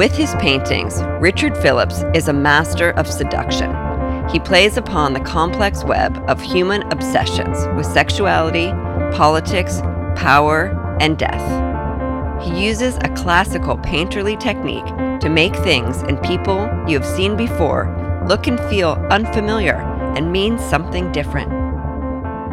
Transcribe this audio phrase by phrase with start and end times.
[0.00, 3.70] With his paintings, Richard Phillips is a master of seduction.
[4.30, 8.68] He plays upon the complex web of human obsessions with sexuality,
[9.14, 9.82] politics,
[10.16, 11.44] power, and death.
[12.42, 14.86] He uses a classical painterly technique
[15.20, 19.74] to make things and people you have seen before look and feel unfamiliar
[20.16, 21.52] and mean something different.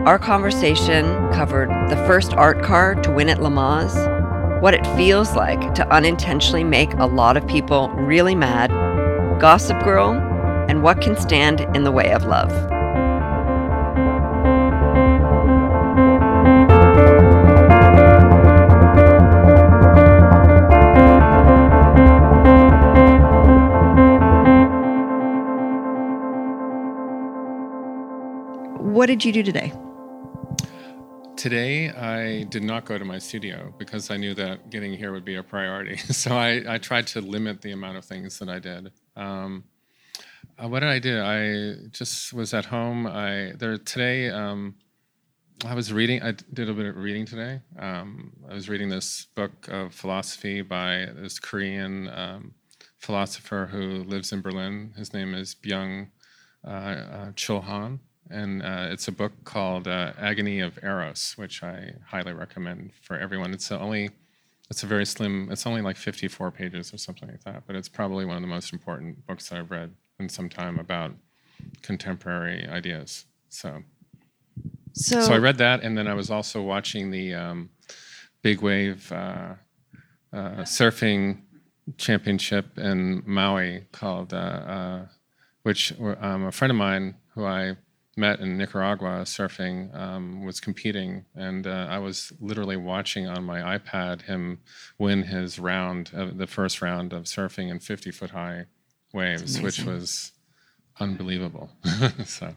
[0.06, 3.96] Our conversation covered the first art car to win at Le Mans,
[4.60, 8.70] what it feels like to unintentionally make a lot of people really mad,
[9.40, 10.14] Gossip Girl,
[10.68, 12.52] and what can stand in the way of love.
[28.82, 29.72] What did you do today?
[31.50, 35.24] Today, I did not go to my studio because I knew that getting here would
[35.24, 35.96] be a priority.
[36.22, 38.92] so I, I tried to limit the amount of things that I did.
[39.16, 39.64] Um,
[40.62, 41.22] uh, what did I do?
[41.22, 43.08] I just was at home.
[43.08, 44.30] I there today.
[44.30, 44.76] Um,
[45.64, 46.22] I was reading.
[46.22, 47.62] I did a bit of reading today.
[47.80, 52.56] Um, I was reading this book of philosophy by this Korean um,
[52.98, 54.92] philosopher who lives in Berlin.
[54.98, 56.10] His name is Byung
[56.68, 61.64] uh, uh, Chul Han and uh, it's a book called uh, Agony of Eros, which
[61.64, 63.54] I highly recommend for everyone.
[63.54, 64.10] It's only,
[64.70, 65.50] it's a very slim.
[65.52, 68.48] It's only like 54 pages or something like that, but it's probably one of the
[68.48, 71.12] most important books that I've read in some time about
[71.82, 73.26] contemporary ideas.
[73.50, 73.84] So,
[74.94, 77.70] so, so I read that, and then I was also watching the um,
[78.42, 79.54] big wave uh,
[80.34, 81.42] uh surfing
[81.98, 85.06] championship in Maui called, uh, uh,
[85.64, 87.78] which um, a friend of mine who I
[88.18, 93.78] met in Nicaragua surfing um, was competing, and uh, I was literally watching on my
[93.78, 94.60] iPad him
[94.98, 98.66] win his round, uh, the first round of surfing in 50 foot high
[99.14, 100.32] waves, which was
[101.00, 101.70] unbelievable.
[102.26, 102.54] so,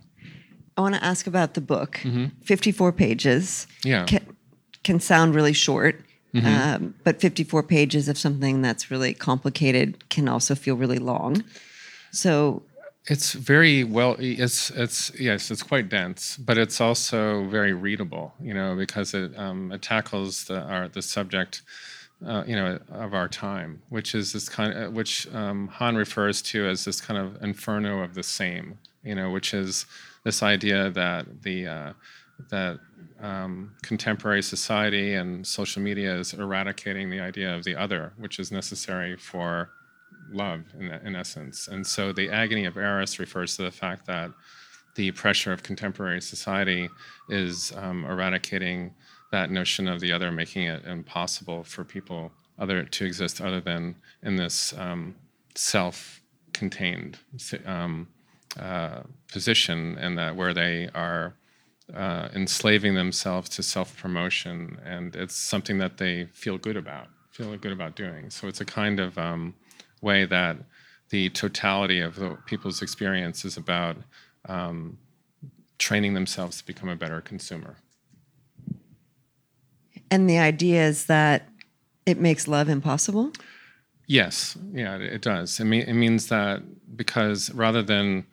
[0.77, 2.01] I want to ask about the book.
[2.03, 2.27] Mm-hmm.
[2.43, 3.67] 54 pages.
[3.85, 4.37] Yeah, can,
[4.83, 6.01] can sound really short.
[6.35, 6.85] Mm-hmm.
[6.85, 11.43] Um, but 54 pages of something that's really complicated can also feel really long.
[12.13, 12.63] So,
[13.07, 14.17] it's very well.
[14.19, 18.35] It's it's yes, it's quite dense, but it's also very readable.
[18.41, 21.63] You know, because it um, it tackles the our, the subject.
[22.27, 26.43] Uh, you know, of our time, which is this kind of, which um, Han refers
[26.43, 28.79] to as this kind of inferno of the same.
[29.03, 29.87] You know, which is
[30.23, 31.93] this idea that the uh,
[32.51, 32.79] that
[33.23, 38.53] um, contemporary society and social media is eradicating the idea of the other, which is
[38.53, 39.71] necessary for
[40.31, 41.69] love in, in essence.
[41.69, 44.31] And so the agony of Eros refers to the fact that
[44.97, 46.89] the pressure of contemporary society
[47.29, 48.95] is um, eradicating
[49.31, 53.95] that notion of the other, making it impossible for people other to exist other than
[54.23, 55.15] in this um,
[55.55, 57.19] self-contained
[57.65, 58.09] um,
[58.59, 59.01] uh,
[59.33, 61.35] position, and that where they are
[61.95, 67.73] uh, enslaving themselves to self-promotion, and it's something that they feel good about, feel good
[67.73, 68.29] about doing.
[68.31, 69.55] So it's a kind of um,
[70.01, 70.57] way that
[71.11, 73.97] the totality of the people's experience is about
[74.49, 74.99] um,
[75.79, 77.77] training themselves to become a better consumer.
[80.11, 81.49] And the idea is that
[82.07, 83.33] it makes love impossible?
[84.07, 85.61] Yes, yeah, it does.
[85.61, 86.63] It, mean, it means that
[86.97, 88.27] because rather than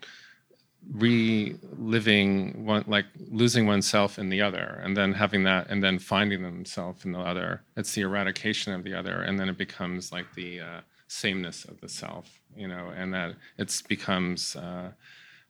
[0.94, 6.42] reliving one like losing oneself in the other and then having that and then finding
[6.42, 10.34] themselves in the other it's the eradication of the other and then it becomes like
[10.36, 14.92] the uh, sameness of the self, you know, and that it becomes, uh,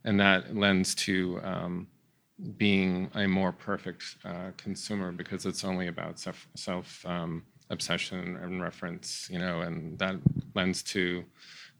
[0.04, 1.88] and that lends to um,
[2.58, 8.62] being a more perfect uh, consumer because it's only about self, self um, obsession and
[8.62, 10.16] reference, you know, and that
[10.54, 11.26] lends to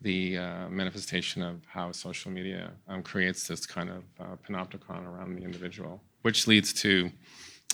[0.02, 5.36] the uh, manifestation of how social media um, creates this kind of uh, panopticon around
[5.36, 7.12] the individual, which leads to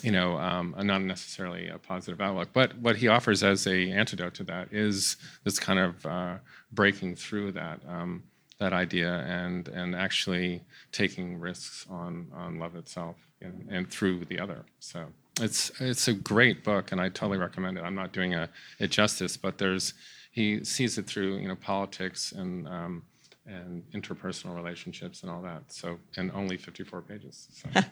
[0.02, 2.50] you know, um, not necessarily a positive outlook.
[2.52, 6.36] But what he offers as a antidote to that is this kind of uh,
[6.72, 8.22] breaking through that um,
[8.58, 10.62] that idea and and actually
[10.92, 14.64] taking risks on on love itself and, and, through the other.
[14.78, 15.06] So
[15.40, 17.82] it's it's a great book, and I totally recommend it.
[17.82, 18.48] I'm not doing a,
[18.78, 19.94] it justice, but there's
[20.30, 23.02] he sees it through you know politics and um,
[23.46, 25.62] and interpersonal relationships and all that.
[25.68, 27.48] So and only 54 pages.
[27.50, 27.80] So.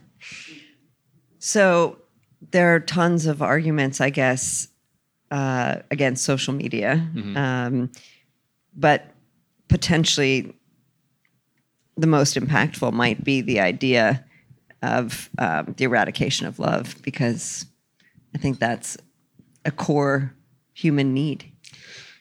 [1.45, 1.99] So
[2.53, 4.69] there are tons of arguments, I guess,
[5.33, 7.37] uh, against social media, mm-hmm.
[7.37, 7.91] um,
[8.77, 9.07] but
[9.67, 10.55] potentially
[11.97, 14.25] the most impactful might be the idea
[14.83, 17.67] of um, the eradication of love, because
[18.37, 18.97] I think that's
[19.65, 20.33] a core
[20.75, 21.51] human need.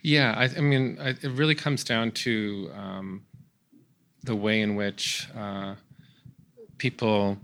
[0.02, 3.22] Yeah, I, I mean, I, it really comes down to um,
[4.24, 5.76] the way in which uh,
[6.80, 7.38] people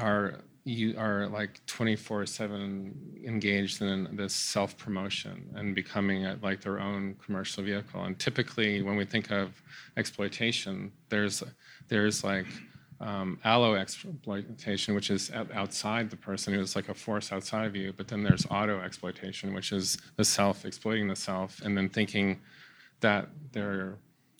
[0.00, 6.60] are you are like 24 7 engaged in this self promotion and becoming a, like
[6.60, 8.02] their own commercial vehicle.
[8.02, 9.62] And typically when we think of
[9.96, 11.44] exploitation there's
[11.86, 12.46] there's like
[13.00, 17.92] um, allo exploitation which is outside the person who's like a force outside of you.
[17.96, 22.40] But then there's auto exploitation which is the self exploiting the self and then thinking
[23.02, 23.98] that they're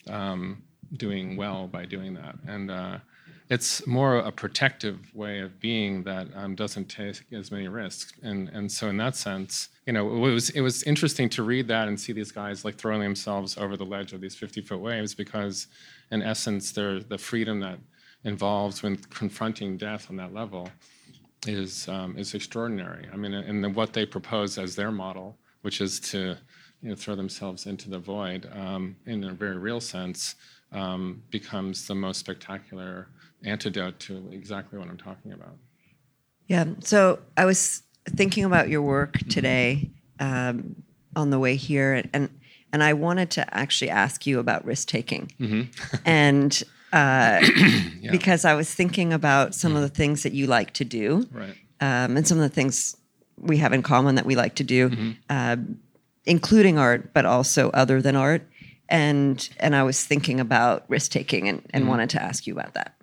[0.08, 0.64] um,
[0.94, 2.34] doing well by doing that.
[2.48, 2.98] And uh,
[3.48, 8.12] it's more a protective way of being that um, doesn't take as many risks.
[8.22, 11.68] And and so in that sense, you know, it was it was interesting to read
[11.68, 14.80] that and see these guys like throwing themselves over the ledge of these 50 foot
[14.80, 15.68] waves because,
[16.10, 17.78] in essence, they're the freedom that
[18.24, 20.68] involves when confronting death on that level
[21.46, 23.06] is um, is extraordinary.
[23.12, 26.36] I mean, and what they propose as their model, which is to
[26.82, 30.34] you know throw themselves into the void um, in a very real sense,
[30.72, 33.08] um, becomes the most spectacular
[33.44, 35.56] antidote to exactly what I'm talking about.
[36.46, 36.64] Yeah.
[36.80, 39.28] So I was thinking about your work mm-hmm.
[39.28, 39.90] today
[40.20, 40.76] um,
[41.14, 42.30] on the way here, and
[42.72, 45.96] and I wanted to actually ask you about risk taking, mm-hmm.
[46.04, 46.62] and
[46.92, 47.40] uh,
[48.00, 48.10] yeah.
[48.10, 51.54] because I was thinking about some of the things that you like to do, right.
[51.80, 52.96] um, and some of the things
[53.38, 55.10] we have in common that we like to do, mm-hmm.
[55.28, 55.56] uh,
[56.24, 58.42] including art, but also other than art.
[58.88, 61.90] And and I was thinking about risk taking, and, and mm-hmm.
[61.90, 62.95] wanted to ask you about that.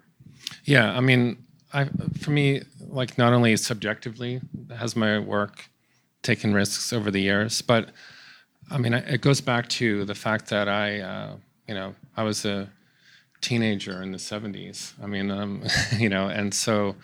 [0.64, 1.44] Yeah, I mean,
[1.74, 1.90] I,
[2.20, 4.42] for me, like not only subjectively
[4.76, 5.70] has my work
[6.22, 7.90] taken risks over the years, but
[8.72, 11.36] I mean, it goes back to the fact that I, uh,
[11.68, 12.70] you know, I was a
[13.42, 14.94] teenager in the 70s.
[15.04, 15.64] I mean, um,
[15.98, 16.96] you know, and so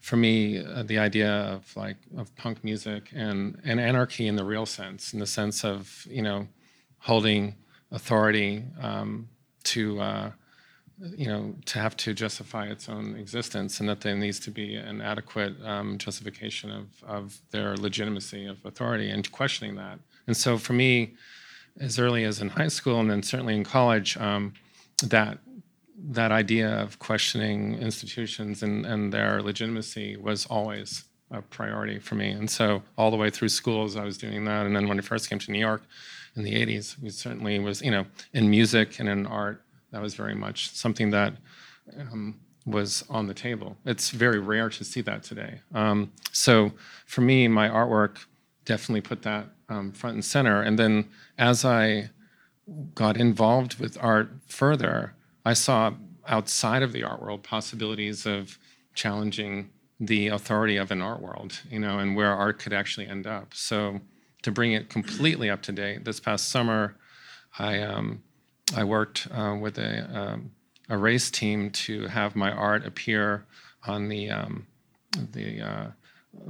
[0.00, 4.44] for me, uh, the idea of like of punk music and and anarchy in the
[4.44, 6.48] real sense, in the sense of you know,
[6.98, 7.56] holding
[7.90, 9.28] authority um,
[9.64, 10.30] to uh,
[10.98, 14.76] you know, to have to justify its own existence, and that there needs to be
[14.76, 19.98] an adequate um, justification of, of their legitimacy of authority and questioning that.
[20.26, 21.14] And so, for me,
[21.78, 24.54] as early as in high school, and then certainly in college, um,
[25.04, 25.38] that
[25.98, 32.30] that idea of questioning institutions and, and their legitimacy was always a priority for me.
[32.30, 34.66] And so, all the way through schools, I was doing that.
[34.66, 35.82] And then when I first came to New York
[36.36, 39.62] in the 80s, we certainly was, you know, in music and in art
[39.92, 41.34] that was very much something that
[41.98, 43.76] um, was on the table.
[43.84, 45.60] It's very rare to see that today.
[45.74, 46.72] Um, so
[47.06, 48.26] for me, my artwork
[48.64, 50.60] definitely put that um, front and center.
[50.60, 52.10] And then as I
[52.94, 55.94] got involved with art further, I saw
[56.26, 58.58] outside of the art world possibilities of
[58.94, 63.26] challenging the authority of an art world, you know, and where art could actually end
[63.26, 63.54] up.
[63.54, 64.00] So
[64.42, 66.96] to bring it completely up to date, this past summer,
[67.58, 68.22] I um,
[68.74, 70.50] I worked uh, with a, um,
[70.88, 73.44] a race team to have my art appear
[73.86, 74.66] on the um,
[75.32, 75.86] the uh,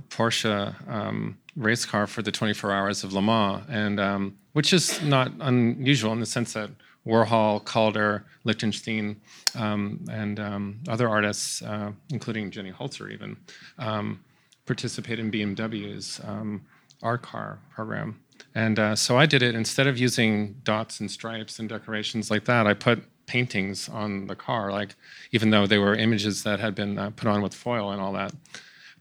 [0.09, 5.03] Porsche um, race car for the 24 Hours of Le Mans, and um, which is
[5.03, 6.71] not unusual in the sense that
[7.07, 9.21] Warhol, Calder, Lichtenstein,
[9.55, 13.37] um, and um, other artists, uh, including Jenny Holzer, even
[14.65, 16.21] participate in BMW's
[17.03, 18.21] art car program.
[18.55, 22.45] And uh, so I did it instead of using dots and stripes and decorations like
[22.47, 22.67] that.
[22.67, 24.95] I put paintings on the car, like
[25.33, 28.13] even though they were images that had been uh, put on with foil and all
[28.13, 28.33] that.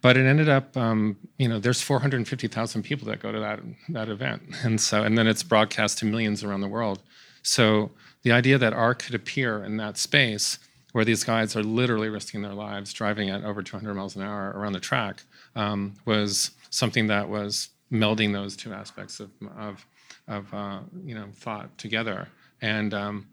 [0.01, 4.09] But it ended up, um, you know, there's 450,000 people that go to that that
[4.09, 7.01] event, and so and then it's broadcast to millions around the world.
[7.41, 7.91] So
[8.23, 10.59] the idea that art could appear in that space
[10.91, 14.53] where these guys are literally risking their lives driving at over 200 miles an hour
[14.55, 15.23] around the track
[15.55, 19.85] um, was something that was melding those two aspects of, of,
[20.27, 22.27] of uh, you know, thought together.
[22.61, 23.27] And um,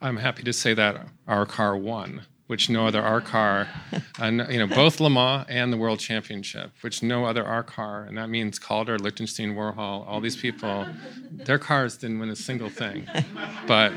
[0.00, 3.68] I'm happy to say that our car won, which no other R car,
[4.20, 8.04] uh, you know, both Le Mans and the World Championship, which no other R car,
[8.04, 10.86] and that means Calder, Lichtenstein, Warhol, all these people,
[11.30, 13.08] their cars didn't win a single thing,
[13.66, 13.92] but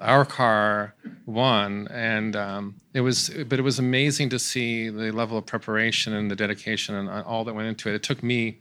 [0.00, 0.94] our car
[1.26, 6.12] won, and um, it was, but it was amazing to see the level of preparation
[6.12, 7.94] and the dedication and all that went into it.
[7.94, 8.58] It took me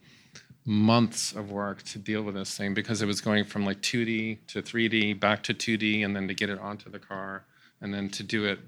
[0.65, 4.37] months of work to deal with this thing because it was going from like 2D
[4.47, 7.43] to 3D, back to 2D, and then to get it onto the car,
[7.81, 8.59] and then to do it,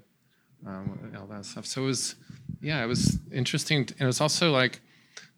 [0.66, 1.66] um, all that stuff.
[1.66, 2.16] So it was,
[2.60, 3.78] yeah, it was interesting.
[3.78, 4.80] And it was also like,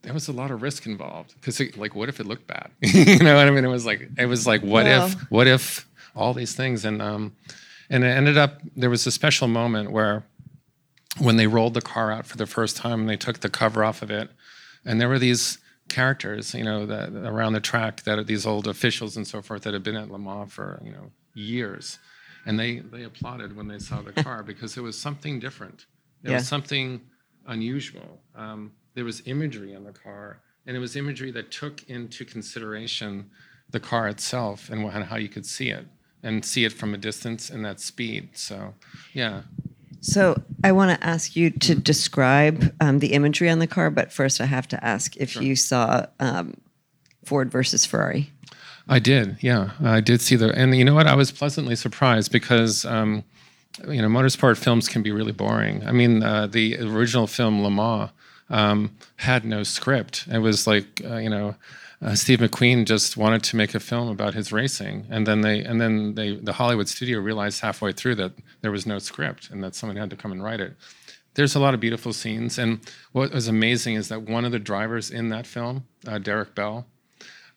[0.03, 2.71] there was a lot of risk involved because like, what if it looked bad?
[2.81, 3.65] you know what I mean?
[3.65, 6.85] It was like, it was like, what if, what if all these things?
[6.85, 7.35] And, um,
[7.91, 10.25] and it ended up, there was a special moment where
[11.19, 13.85] when they rolled the car out for the first time and they took the cover
[13.85, 14.31] off of it,
[14.85, 15.59] and there were these
[15.89, 19.63] characters, you know, that around the track that are these old officials and so forth
[19.63, 21.99] that have been at Le Mans for you know years,
[22.45, 25.87] and they they applauded when they saw the car because it was something different.
[26.25, 26.37] It Yeah.
[26.37, 27.01] was something
[27.47, 28.21] unusual.
[28.35, 33.31] Um, there was imagery in the car, and it was imagery that took into consideration
[33.71, 35.87] the car itself and, how you could see it
[36.23, 38.31] and see it from a distance and that speed.
[38.33, 38.75] So,
[39.13, 39.43] yeah.
[40.07, 44.13] So I want to ask you to describe um, the imagery on the car, but
[44.13, 46.55] first I have to ask if you saw um,
[47.25, 48.31] Ford versus Ferrari.
[48.89, 51.09] I did, yeah, I did see the, and you know what?
[51.09, 53.25] I was pleasantly surprised because, um,
[53.89, 55.85] you know, motorsport films can be really boring.
[55.85, 58.11] I mean, uh, the original film Le Mans
[58.49, 60.29] um, had no script.
[60.31, 61.57] It was like, uh, you know,
[62.03, 65.61] uh, Steve McQueen just wanted to make a film about his racing, and then they,
[65.61, 69.65] and then they, the Hollywood studio realized halfway through that there was no script and
[69.65, 70.77] that someone had to come and write it.
[71.35, 72.81] There's a lot of beautiful scenes, and
[73.13, 76.87] what was amazing is that one of the drivers in that film, uh, Derek Bell,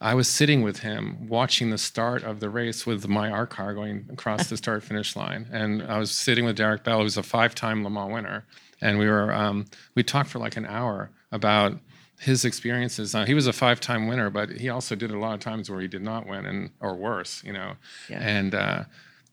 [0.02, 3.74] I was sitting with him watching the start of the race with my art car
[3.74, 7.24] going across the start finish line, and I was sitting with Derek Bell, who's a
[7.24, 8.46] five-time Le Mans winner,
[8.80, 9.66] and we were um,
[9.96, 11.78] we talked for like an hour about
[12.20, 13.16] his experiences.
[13.16, 15.80] Uh, he was a five-time winner, but he also did a lot of times where
[15.80, 17.74] he did not win, and or worse, you know.
[18.10, 18.20] Yeah.
[18.20, 18.84] And uh,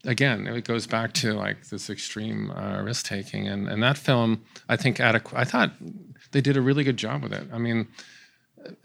[0.05, 4.43] again, it goes back to like this extreme uh, risk taking, and and that film,
[4.69, 5.39] I think, adequate.
[5.39, 5.73] I thought
[6.33, 7.49] they did a really good job with it.
[7.53, 7.89] I mean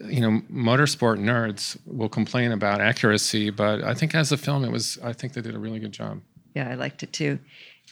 [0.00, 4.70] you know, motorsport nerds will complain about accuracy, but I think as a film, it
[4.70, 4.98] was.
[5.02, 6.20] I think they did a really good job.
[6.54, 7.38] Yeah, I liked it too.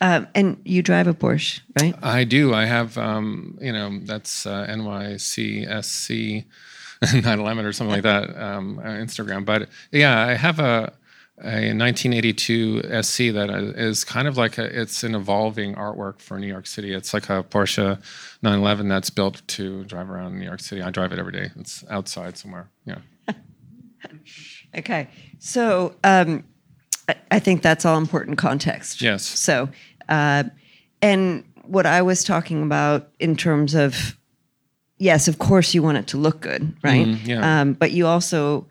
[0.00, 1.94] Um, and you drive a Porsche, right?
[2.02, 2.54] I do.
[2.54, 6.44] I have, um, you know, that's uh, NYCSC
[7.02, 9.44] 911 or something like that um, uh, Instagram.
[9.44, 10.92] But yeah, I have a
[11.42, 16.46] a 1982 SC that is kind of like a it's an evolving artwork for New
[16.46, 16.92] York City.
[16.92, 17.98] It's like a Porsche
[18.42, 20.82] 911 that's built to drive around New York City.
[20.82, 21.50] I drive it every day.
[21.56, 22.68] It's outside somewhere.
[22.84, 22.98] Yeah.
[24.76, 25.08] Okay.
[25.40, 26.44] So um,
[27.08, 29.02] I, I think that's all important context.
[29.02, 29.24] Yes.
[29.24, 29.68] So,
[30.10, 30.44] uh,
[31.00, 34.18] and what I was talking about in terms of,
[34.98, 37.06] yes, of course you want it to look good, right?
[37.06, 37.60] Mhm, yeah.
[37.60, 38.66] Um, but you also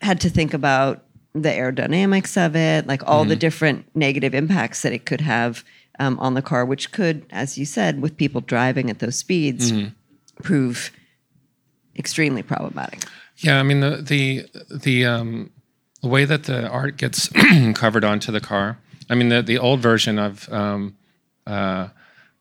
[0.00, 3.28] had to think about the aerodynamics of it, like all Mm-hmm.
[3.30, 5.64] the different negative impacts that it could have
[5.98, 9.72] um, on the car, which could, as you said, with people driving at those speeds,
[9.72, 9.88] Mm-hmm.
[10.42, 10.90] prove
[11.98, 13.02] extremely problematic.
[13.38, 15.50] Yeah, I mean the the the um,
[16.02, 17.28] the way that the art gets
[17.74, 18.78] covered onto the car.
[19.08, 20.96] I mean the the old version of um,
[21.46, 21.88] uh,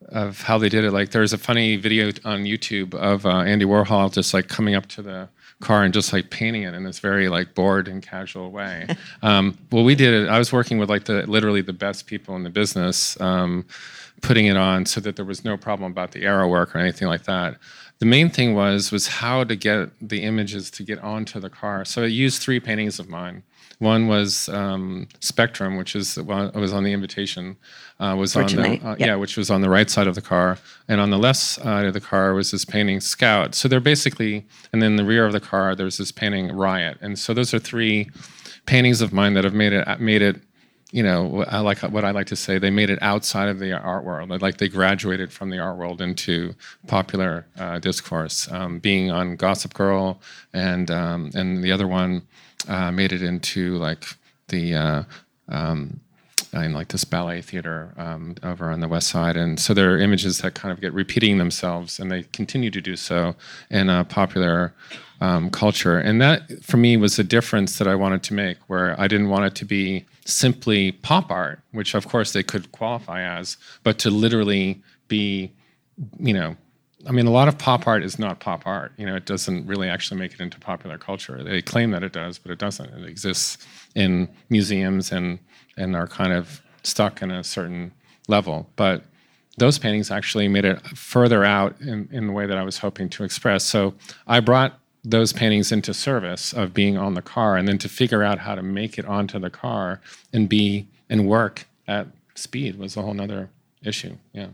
[0.09, 0.91] of how they did it.
[0.91, 4.87] Like there's a funny video on YouTube of uh, Andy Warhol just like coming up
[4.87, 5.29] to the
[5.61, 8.87] car and just like painting it in this very like bored and casual way.
[9.21, 10.29] um, well, we did it.
[10.29, 13.65] I was working with like the literally the best people in the business, um,
[14.21, 17.07] putting it on so that there was no problem about the aero work or anything
[17.07, 17.57] like that.
[17.99, 21.85] The main thing was was how to get the images to get onto the car.
[21.85, 23.43] So I used three paintings of mine.
[23.79, 27.57] One was um, Spectrum, which is was on the invitation.
[27.99, 29.07] Uh, was on the, uh, yeah.
[29.07, 31.85] yeah, which was on the right side of the car, and on the left side
[31.85, 33.55] of the car was this painting Scout.
[33.55, 37.17] So they're basically, and then the rear of the car there's this painting Riot, and
[37.17, 38.09] so those are three
[38.65, 40.41] paintings of mine that have made it made it.
[40.91, 42.57] You know, I like what I like to say.
[42.57, 44.29] They made it outside of the art world.
[44.41, 46.53] Like they graduated from the art world into
[46.87, 50.21] popular uh, discourse, um, being on Gossip Girl,
[50.53, 52.21] and um, and the other one
[52.67, 54.05] uh, made it into like
[54.47, 55.03] the uh,
[55.49, 55.99] um,
[56.53, 59.97] in like this ballet theater um, over on the west side, and so there are
[59.97, 63.35] images that kind of get repeating themselves, and they continue to do so
[63.69, 64.73] in popular
[65.21, 65.97] um, culture.
[65.97, 69.29] And that, for me, was the difference that I wanted to make, where I didn't
[69.29, 73.97] want it to be simply pop art, which of course they could qualify as, but
[73.99, 75.51] to literally be,
[76.19, 76.55] you know.
[77.07, 78.91] I mean, a lot of pop art is not pop art.
[78.97, 81.43] You know, it doesn't really actually make it into popular culture.
[81.43, 82.89] They claim that it does, but it doesn't.
[82.89, 83.57] It exists
[83.95, 85.39] in museums and
[85.77, 87.91] and are kind of stuck in a certain
[88.27, 88.67] level.
[88.75, 89.03] But
[89.57, 93.09] those paintings actually made it further out in, in the way that I was hoping
[93.09, 93.63] to express.
[93.63, 93.93] So
[94.27, 98.23] I brought those paintings into service of being on the car and then to figure
[98.23, 100.01] out how to make it onto the car
[100.33, 103.49] and be and work at speed was a whole nother
[103.83, 104.15] issue.
[104.33, 104.47] Yeah.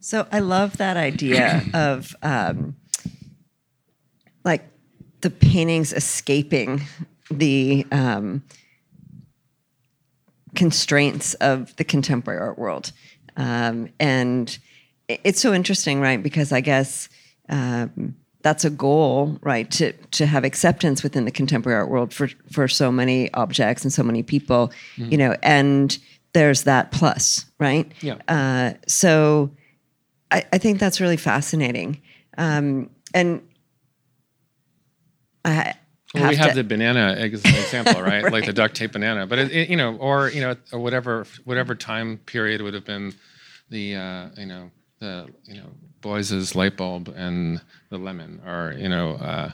[0.00, 2.76] So I love that idea of um,
[4.44, 4.64] like
[5.20, 6.82] the paintings escaping
[7.30, 8.42] the um,
[10.54, 12.92] constraints of the contemporary art world.
[13.36, 14.58] Um, and
[15.08, 16.22] it's so interesting, right?
[16.22, 17.08] Because I guess
[17.48, 19.70] um, that's a goal, right?
[19.72, 23.92] To to have acceptance within the contemporary art world for for so many objects and
[23.92, 25.34] so many people, you know.
[25.42, 25.96] And
[26.32, 27.90] there's that plus, right?
[28.00, 28.16] Yeah.
[28.28, 29.50] Uh, so
[30.30, 32.00] I, I think that's really fascinating.
[32.36, 33.42] Um, and
[35.44, 35.74] I
[36.14, 38.30] well, we have to- the banana example, right?
[38.32, 41.26] Like the duct tape banana, but it, it, you know, or you know, or whatever
[41.44, 43.14] whatever time period would have been
[43.68, 44.70] the uh, you know
[45.00, 45.70] the you know
[46.00, 49.52] Beuys's light bulb and the lemon, or you know uh,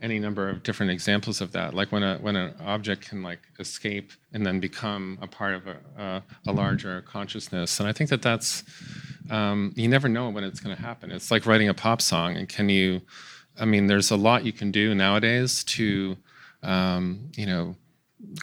[0.00, 1.72] any number of different examples of that.
[1.74, 5.66] Like when a when an object can like escape and then become a part of
[5.68, 8.64] a, a, a larger consciousness, and I think that that's
[9.30, 11.10] um, you never know when it's going to happen.
[11.10, 13.00] It's like writing a pop song, and can you?
[13.60, 16.16] I mean, there's a lot you can do nowadays to,
[16.62, 17.76] um, you know,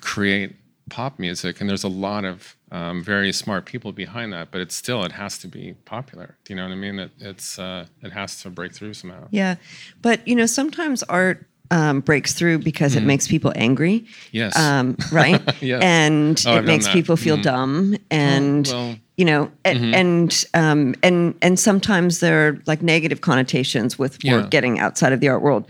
[0.01, 0.55] create
[0.89, 4.51] pop music, and there's a lot of um, very smart people behind that.
[4.51, 6.37] But it's still, it has to be popular.
[6.45, 6.99] Do you know what I mean?
[6.99, 9.27] It, it's uh, it has to break through somehow.
[9.31, 9.55] Yeah,
[10.01, 14.05] but you know, sometimes art um, breaks through because it makes people angry.
[14.31, 14.57] Yes.
[14.57, 15.41] Um, right.
[15.61, 15.83] Yes.
[15.83, 16.93] And Oh, it makes that.
[16.93, 22.61] people feel dumb, and well- you know, and and, um, and and sometimes there are
[22.65, 24.35] like negative connotations with Yeah.
[24.37, 25.65] work getting outside of the art world.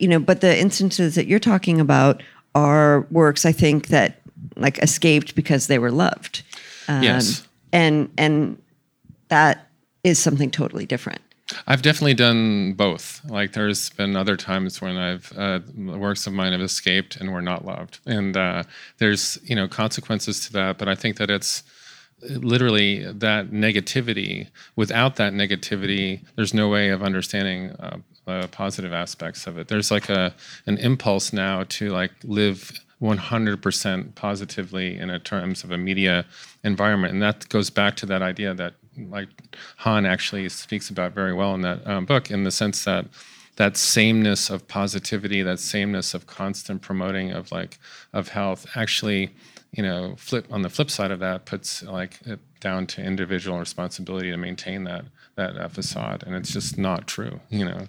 [0.00, 2.22] You know, but the instances that you're talking about
[2.54, 4.22] are works I think that
[4.56, 6.42] like escaped because they were loved.
[6.88, 7.46] Um, Yes.
[7.72, 8.56] And and
[9.28, 9.68] that
[10.02, 11.20] is something totally different.
[11.66, 13.20] I've definitely done both.
[13.28, 17.42] Like there's been other times when I've uh, works of mine have escaped and were
[17.42, 18.62] not loved, and uh,
[18.96, 20.78] there's you know consequences to that.
[20.78, 21.62] But I think that it's
[22.22, 24.48] literally that negativity.
[24.76, 29.68] Without that negativity, there's no way of understanding uh, uh, positive aspects of it.
[29.68, 30.34] There's like a
[30.66, 36.26] an impulse now to like live 100% positively in terms of a media
[36.64, 39.28] environment, and that goes back to that idea that like
[39.78, 43.06] Han actually speaks about very well in that um, book, in the sense that
[43.56, 47.78] that sameness of positivity, that sameness of constant promoting of like
[48.12, 49.30] of health, actually,
[49.72, 53.58] you know, flip on the flip side of that puts like it down to individual
[53.58, 55.04] responsibility to maintain that
[55.36, 57.86] that uh, facade, and it's just not true, you know.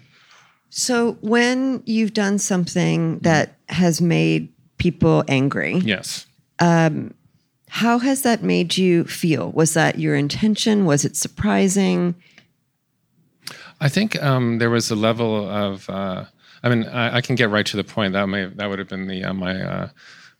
[0.69, 6.27] So when you've done something that has made people angry, Yes.
[6.60, 7.13] um,
[7.69, 9.51] how has that made you feel?
[9.51, 10.86] Was that your intention?
[10.86, 12.13] Was it surprising?
[13.82, 15.89] I think um, there was a level of.
[15.89, 16.25] Uh,
[16.62, 18.13] I mean, I, I can get right to the point.
[18.13, 19.89] That may that would have been the uh, my uh,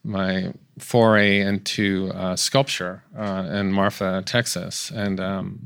[0.04, 5.60] my foray into uh, sculpture uh, in Marfa, Texas, and um,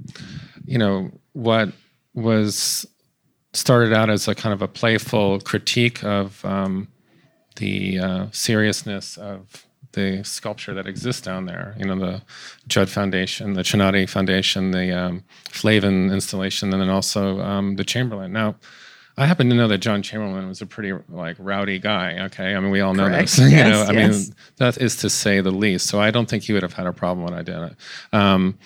[0.66, 1.70] you know what
[2.14, 2.86] was
[3.54, 6.88] started out as a kind of a playful critique of um,
[7.58, 11.76] the uh, seriousness of the sculpture that exists down there.
[11.78, 12.22] You know, the
[12.68, 18.34] Judd Foundation, the Chinati Foundation, the um, Flavin installation, and then also um, the Chamberlain.
[18.34, 18.56] Now,
[19.18, 22.18] I happen to know that John Chamberlain was a pretty like rowdy guy.
[22.26, 23.36] Okay, I mean we all know Correct.
[23.36, 23.40] this.
[23.40, 24.28] you Yes, know, I yes.
[24.28, 25.88] mean that is to say the least.
[25.88, 27.76] So I don't think he would have had a problem when I did it.
[28.12, 28.58] Um,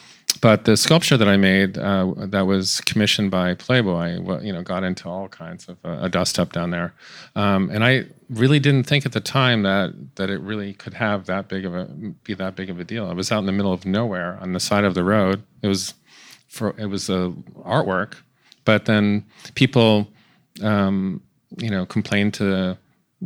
[0.41, 4.61] but the sculpture that I made uh, that was commissioned by Playboy, well, you know,
[4.61, 6.93] got into all kinds of uh, a dust up down there,
[7.35, 11.25] um, and I really didn't think at the time that that it really could have
[11.25, 11.85] that big of a
[12.23, 13.09] be that big of a deal.
[13.09, 15.41] It was out in the middle of nowhere on the side of the road.
[15.63, 15.93] It was
[16.47, 17.33] for it was a
[17.65, 18.15] artwork,
[18.63, 20.07] but then people,
[20.61, 21.21] um,
[21.57, 22.77] you know, complained to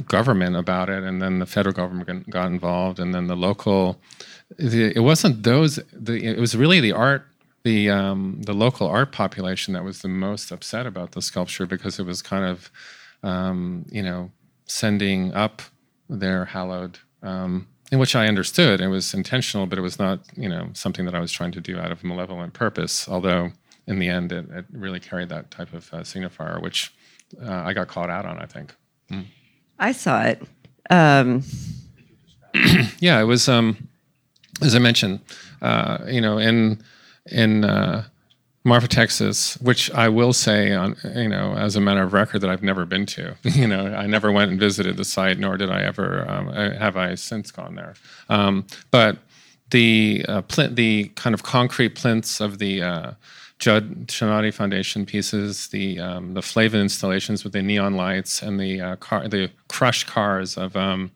[0.06, 4.00] government about it, and then the federal government got involved, and then the local.
[4.58, 5.80] It wasn't those.
[5.94, 7.26] The, it was really the art,
[7.64, 12.00] the um, the local art population that was the most upset about the sculpture because
[12.00, 12.72] it was kind of,
[13.24, 14.32] um, you know,
[14.66, 15.62] sending up
[16.10, 17.00] their hallowed.
[17.24, 21.06] Um, in which I understood it was intentional, but it was not, you know, something
[21.06, 23.08] that I was trying to do out of malevolent purpose.
[23.08, 23.52] Although
[23.86, 26.94] in the end, it, it really carried that type of uh, signifier, which
[27.42, 28.40] uh, I got caught out on.
[28.40, 28.76] I think.
[29.80, 30.42] I saw it.
[30.90, 31.44] Um,
[33.00, 33.48] Yeah, it was.
[33.50, 33.88] Um,
[34.62, 35.22] as I mentioned,
[35.62, 36.82] uh, you know, in
[37.26, 38.04] in uh,
[38.64, 42.50] Marfa, Texas, which I will say, on you know, as a matter of record, that
[42.50, 43.36] I've never been to.
[43.44, 46.72] You know, I never went and visited the site, nor did I ever um, uh,
[46.78, 47.96] have I since gone there.
[48.30, 49.18] Um, but
[49.72, 53.12] the uh, plinth, the kind of concrete plinths of the uh,
[53.62, 58.82] Judd Chinati Foundation pieces, the um, the Flavin installations with the neon lights, and the
[58.82, 61.12] uh, car, the crushed cars of um,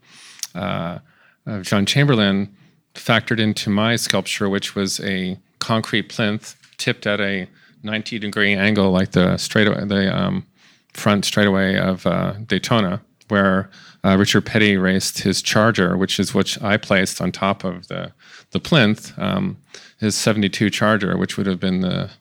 [0.54, 1.00] uh,
[1.48, 2.56] of John Chamberlain
[2.94, 7.48] factored into my sculpture, which was a concrete plinth tipped at a
[7.82, 10.46] 90 degree angle, like the straight the um,
[10.94, 13.72] front straightaway of uh, Daytona, where
[14.04, 18.12] uh, Richard Petty raced his Charger, which is what I placed on top of the
[18.52, 19.58] the plinth, um,
[20.00, 22.12] his 72 Charger, which would have been the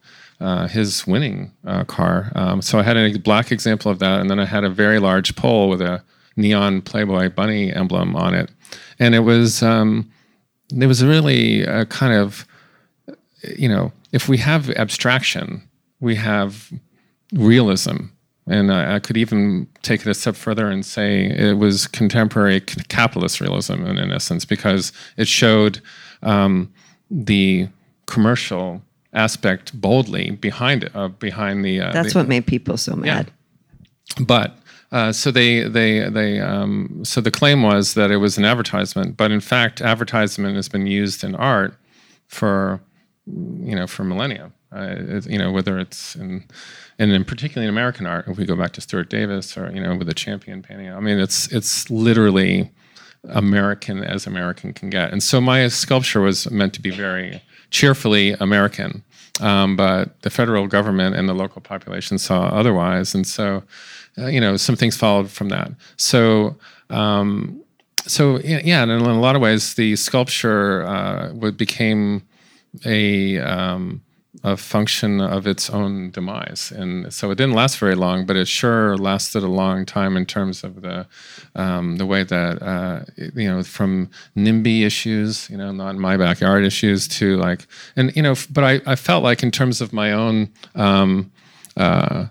[0.45, 2.31] uh, his winning uh, car.
[2.35, 4.99] Um, so I had a black example of that, and then I had a very
[4.99, 6.03] large pole with a
[6.37, 8.51] neon Playboy bunny emblem on it,
[8.99, 10.11] and it was um,
[10.71, 12.47] it was really a kind of
[13.57, 15.67] you know if we have abstraction,
[16.01, 16.71] we have
[17.33, 18.09] realism.
[18.47, 22.61] And I, I could even take it a step further and say it was contemporary
[22.61, 25.81] capitalist realism in, in essence, because it showed
[26.23, 26.71] um,
[27.11, 27.69] the
[28.07, 28.83] commercial
[29.15, 31.81] aspect boldly behind it, uh, behind the.
[31.81, 33.31] Uh, That's the, what made people so mad.
[34.19, 34.25] Yeah.
[34.27, 34.59] but
[34.93, 39.17] uh, so they they they um, so the claim was that it was an advertisement,
[39.17, 41.75] but in fact, advertisement has been used in art
[42.29, 42.81] for
[43.27, 44.53] you know for millennia.
[44.71, 46.45] Uh, you know whether it's in
[46.99, 49.81] and in particularly in American art, if we go back to Stuart Davis or you
[49.81, 52.71] know with the champion painting, I mean it's it's literally
[53.29, 55.13] American as American can get.
[55.13, 57.43] And so my sculpture was meant to be very
[57.75, 59.03] cheerfully American,
[59.41, 63.65] um, but the federal government and the local population saw otherwise, and so
[64.17, 65.71] uh, you know some things followed from that.
[65.97, 66.57] So.
[66.91, 67.61] Um,
[68.07, 72.23] so yeah, and in a lot of ways, the sculpture uh, became
[72.85, 74.03] a um,
[74.45, 78.27] a function of its own demise, and so it didn't last very long.
[78.27, 81.07] But it sure lasted a long time in terms of the
[81.57, 86.17] um, the way that uh, you know from NIMBY issues, you know, not in my
[86.17, 89.93] backyard issues, to like, and you know, but I, I felt like in terms of
[89.93, 90.51] my own.
[90.75, 91.33] Um,
[91.77, 92.27] uh,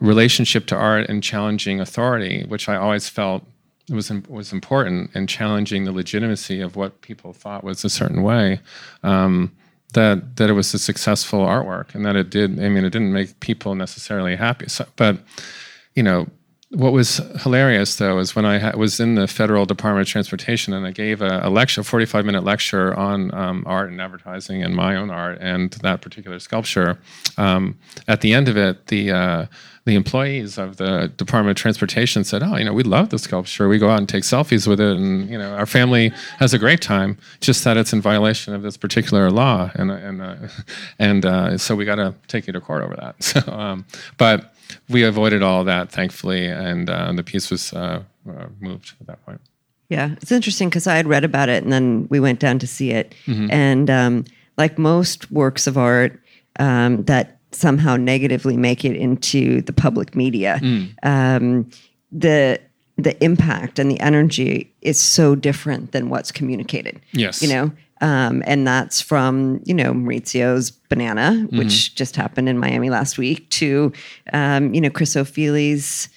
[0.00, 3.44] relationship to art and challenging authority, which I always felt
[3.88, 8.60] was was important, and challenging the legitimacy of what people thought was a certain way.
[9.02, 9.52] Um,
[9.94, 12.60] that that it was a successful artwork, and that it did.
[12.60, 15.18] I mean, it didn't make people necessarily happy, so, but
[15.94, 16.28] you know.
[16.74, 20.72] What was hilarious, though, is when I ha- was in the Federal Department of Transportation
[20.72, 24.60] and I gave a, a lecture, a 45 minute lecture on um, art and advertising
[24.60, 26.98] and my own art and that particular sculpture.
[27.38, 29.46] Um, at the end of it, the uh,
[29.84, 33.68] the employees of the Department of Transportation said, "Oh, you know, we love the sculpture.
[33.68, 36.08] We go out and take selfies with it, and you know, our family
[36.38, 37.18] has a great time.
[37.40, 40.36] Just that it's in violation of this particular law, and and uh,
[40.98, 43.84] and uh, so we got to take you to court over that." So, um,
[44.16, 44.53] but
[44.88, 49.24] we avoided all that, thankfully, and uh, the piece was uh, uh, moved at that
[49.24, 49.40] point.
[49.88, 52.66] Yeah, it's interesting because I had read about it and then we went down to
[52.66, 53.14] see it.
[53.26, 53.50] Mm-hmm.
[53.50, 54.24] And um,
[54.56, 56.18] like most works of art
[56.58, 60.88] um, that somehow negatively make it into the public media, Mm.
[61.02, 61.70] um,
[62.10, 62.60] the
[62.96, 67.00] the impact and the energy is so different than what's communicated.
[67.12, 67.42] Yes.
[67.42, 67.72] you know.
[68.00, 71.58] Um, and that's from you know Maurizio's Banana, Mm-hmm.
[71.58, 73.92] which just happened in Miami last week, to
[74.32, 76.08] um, you know Chris Ofili's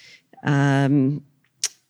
[0.43, 1.21] um,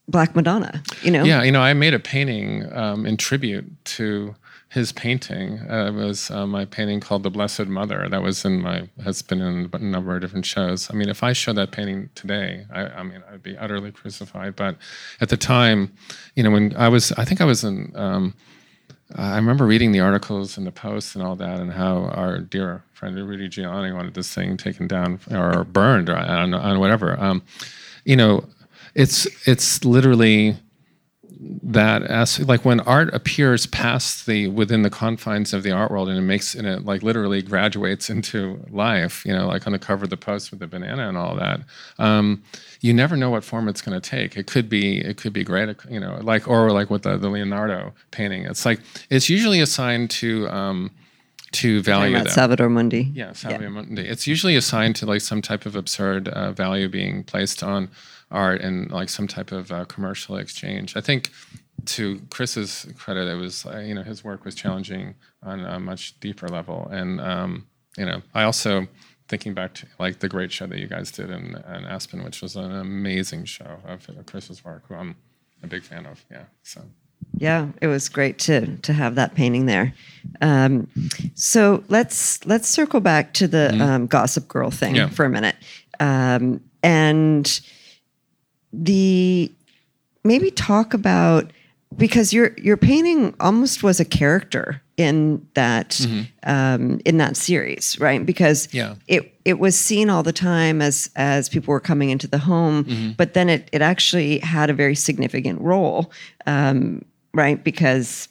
[0.07, 0.81] Black Madonna.
[1.03, 3.65] You know, Yeah, you know, I made a painting um, in tribute
[3.97, 4.35] to
[4.69, 5.59] his painting.
[5.69, 9.21] Uh, it was uh, my painting called "The Blessed Mother." That was in my has
[9.21, 10.89] been in a number of different shows.
[10.91, 14.55] I mean, if I showed that painting today, I, I mean, I'd be utterly crucified.
[14.55, 14.75] But
[15.21, 15.93] at the time,
[16.35, 17.93] you know, when I was, I think I was in.
[19.15, 22.83] I remember reading the articles and the posts and all that, and how our dear
[22.93, 27.19] friend Rudy Giuliani wanted this thing taken down or burned or on, on whatever.
[27.19, 27.41] Um,
[28.03, 28.43] you know,
[28.95, 30.57] it's it's literally
[31.39, 36.09] that as like when art appears past the within the confines of the art world
[36.09, 39.79] and it makes and it like literally graduates into life you know like on the
[39.79, 41.61] cover of the post with the banana and all that
[41.99, 42.41] um,
[42.81, 45.43] you never know what form it's going to take it could be it could be
[45.43, 49.59] great you know like or like with the, the leonardo painting it's like it's usually
[49.59, 50.91] assigned to um,
[51.51, 53.09] to value Salvator Mundi.
[53.13, 54.01] yeah, Salvia Mundi.
[54.01, 57.89] It's usually assigned to like some type of absurd uh, value being placed on
[58.31, 60.97] art and like some type of uh, commercial exchange.
[60.97, 61.31] I think
[61.85, 66.19] to Chris's credit, it was uh, you know his work was challenging on a much
[66.19, 68.87] deeper level, and um, you know I also
[69.27, 72.41] thinking back to like the great show that you guys did in, in Aspen, which
[72.41, 75.15] was an amazing show of Chris's work, who I'm
[75.63, 76.23] a big fan of.
[76.31, 76.81] Yeah, so.
[77.37, 79.93] Yeah, it was great to to have that painting there.
[80.41, 80.87] Um,
[81.35, 85.09] so let's let's circle back to the um, Gossip Girl thing Mm-hmm.
[85.09, 85.09] Yeah.
[85.09, 85.55] for a minute,
[85.99, 87.59] um, and
[88.71, 89.51] the
[90.23, 91.51] maybe talk about
[91.95, 95.99] because your your painting almost was a character in that
[96.43, 98.25] um, in that series, right?
[98.25, 98.77] Because Mm-hmm.
[98.77, 98.95] Yeah.
[99.07, 102.83] it it was seen all the time as as people were coming into the home,
[102.85, 103.11] Mm-hmm.
[103.17, 106.11] but then it it actually had a very significant role,
[106.45, 107.63] um, right?
[107.63, 108.27] Because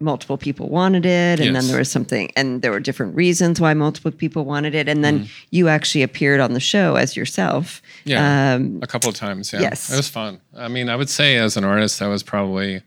[0.00, 3.72] multiple people wanted it, and then there was something, and there were different reasons why
[3.72, 7.80] multiple people wanted it, and then you actually appeared on the show as yourself.
[8.04, 8.10] Mm-hmm.
[8.10, 9.52] Yeah, Um, a couple of times.
[9.52, 9.90] Yeah, yes.
[9.92, 10.40] it was fun.
[10.56, 12.82] I mean, I would say as an artist, that was probably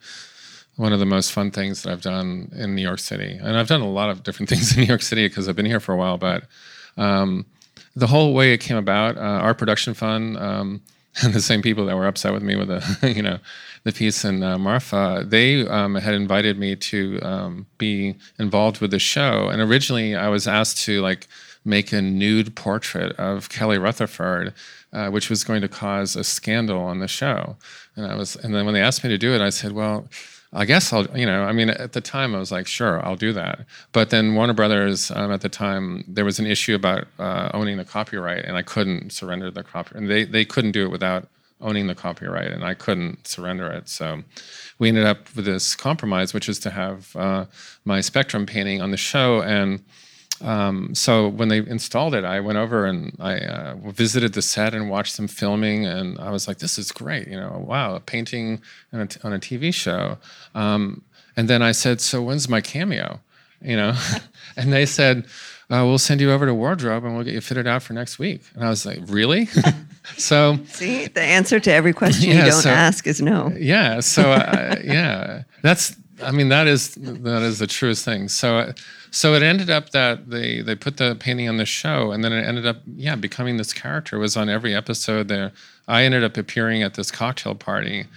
[0.76, 3.68] one of the most fun things that I've done in New York City, and I've
[3.68, 5.94] done a lot of different things in New York City because I've been here for
[5.94, 6.18] a while.
[6.18, 6.44] But
[6.98, 7.46] um,
[7.96, 10.82] the whole way it came about, uh, Art Production Fund, um,
[11.24, 13.40] and the same people that were upset with me with the, you know,
[13.84, 18.92] the piece in uh, Marfa, they um, had invited me to um, be involved with
[18.92, 19.48] the show.
[19.48, 21.28] And originally, I was asked to like
[21.64, 24.54] make a nude portrait of Kelly Rutherford
[24.96, 27.58] uh, which was going to cause a scandal on the show.
[27.98, 30.08] And I was, and then when they asked me to do it, I said, well.
[30.56, 33.18] I guess I'll, you know, I mean, at the time I was like, sure, I'll
[33.18, 33.66] do that.
[33.92, 37.76] But then Warner Brothers, um, at the time, there was an issue about uh, owning
[37.76, 40.02] the copyright, and I couldn't surrender the copyright.
[40.02, 41.28] And they, they couldn't do it without
[41.60, 43.90] owning the copyright, and I couldn't surrender it.
[43.90, 44.24] So
[44.80, 47.46] we ended up with this compromise, which is to have uh,
[47.84, 49.42] my Spectrum painting on the show.
[49.42, 49.84] And
[50.42, 54.74] um, so when they installed it, I went over and I uh, visited the set
[54.74, 57.28] and watched them filming, and I was like, "This is great!
[57.28, 60.18] You know, wow, a painting on a, on a TV show."
[60.54, 61.04] Um,
[61.38, 63.20] and then I said, "So when's my cameo?"
[63.62, 63.94] You know,
[64.58, 65.26] and they said
[65.70, 68.20] uh, we'll send you over to wardrobe and we'll get you fitted out for next
[68.20, 68.44] week.
[68.54, 69.48] And I was like, really?
[70.18, 73.52] so see, the answer to every question yeah, you don't so, ask is no.
[73.58, 74.00] Yeah.
[74.02, 75.96] So uh, yeah, that's.
[76.24, 78.28] I mean, that is that is the truest thing.
[78.30, 78.74] So.
[79.12, 82.34] so it ended up that they they put the painting on the show, and then
[82.34, 84.18] it ended up yeah becoming this character.
[84.18, 85.30] It was on every episode.
[85.30, 85.54] There,
[85.88, 88.08] I ended up appearing at this cocktail party,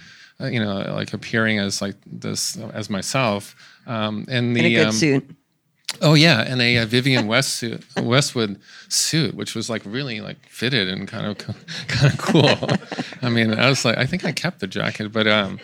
[0.41, 3.55] uh, you know, like appearing as like this as myself.
[3.87, 5.35] Um, and the in a good um, suit.
[6.01, 10.87] Oh yeah, and a, Vivienne West suit, Westwood suit, which was like really like fitted
[10.87, 11.37] and kind of
[11.87, 12.69] kind of cool.
[13.21, 15.59] I mean, I was like, I think I kept the jacket, but um,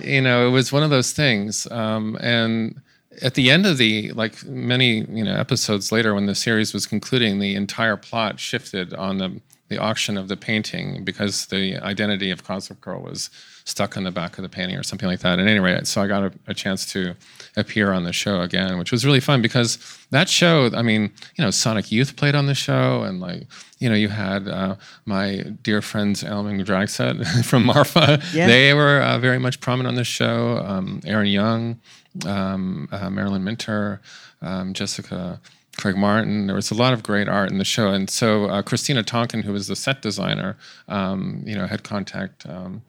[0.00, 1.70] you know, it was one of those things.
[1.70, 2.80] Um, and
[3.22, 6.86] at the end of the like many you know episodes later, when the series was
[6.86, 12.30] concluding, the entire plot shifted on the the auction of the painting because the identity
[12.30, 13.28] of Gossip Girl was
[13.68, 15.38] stuck on the back of the painting or something like that.
[15.38, 17.14] And anyway, so I got a, a, chance to
[17.54, 19.78] appear on the show again, which was really fun because
[20.10, 23.46] that show, I mean, you know, Sonic Youth played on the show, and like,
[23.78, 28.22] you know, you had uh, my dear friends Elmgreen Dragset from Marfa.
[28.32, 28.46] Yeah.
[28.46, 30.58] They were uh, very much prominent on the show.
[30.64, 31.78] Um, Aaron Young,
[32.26, 34.00] um, uh, Marilyn Minter,
[34.40, 35.40] um, Jessica.
[35.78, 36.48] Craig Martin.
[36.48, 39.42] There was a lot of great art in the show, and so uh, Christina Tonkin,
[39.42, 40.56] who was the set designer,
[40.88, 42.82] um, you know, had contact um,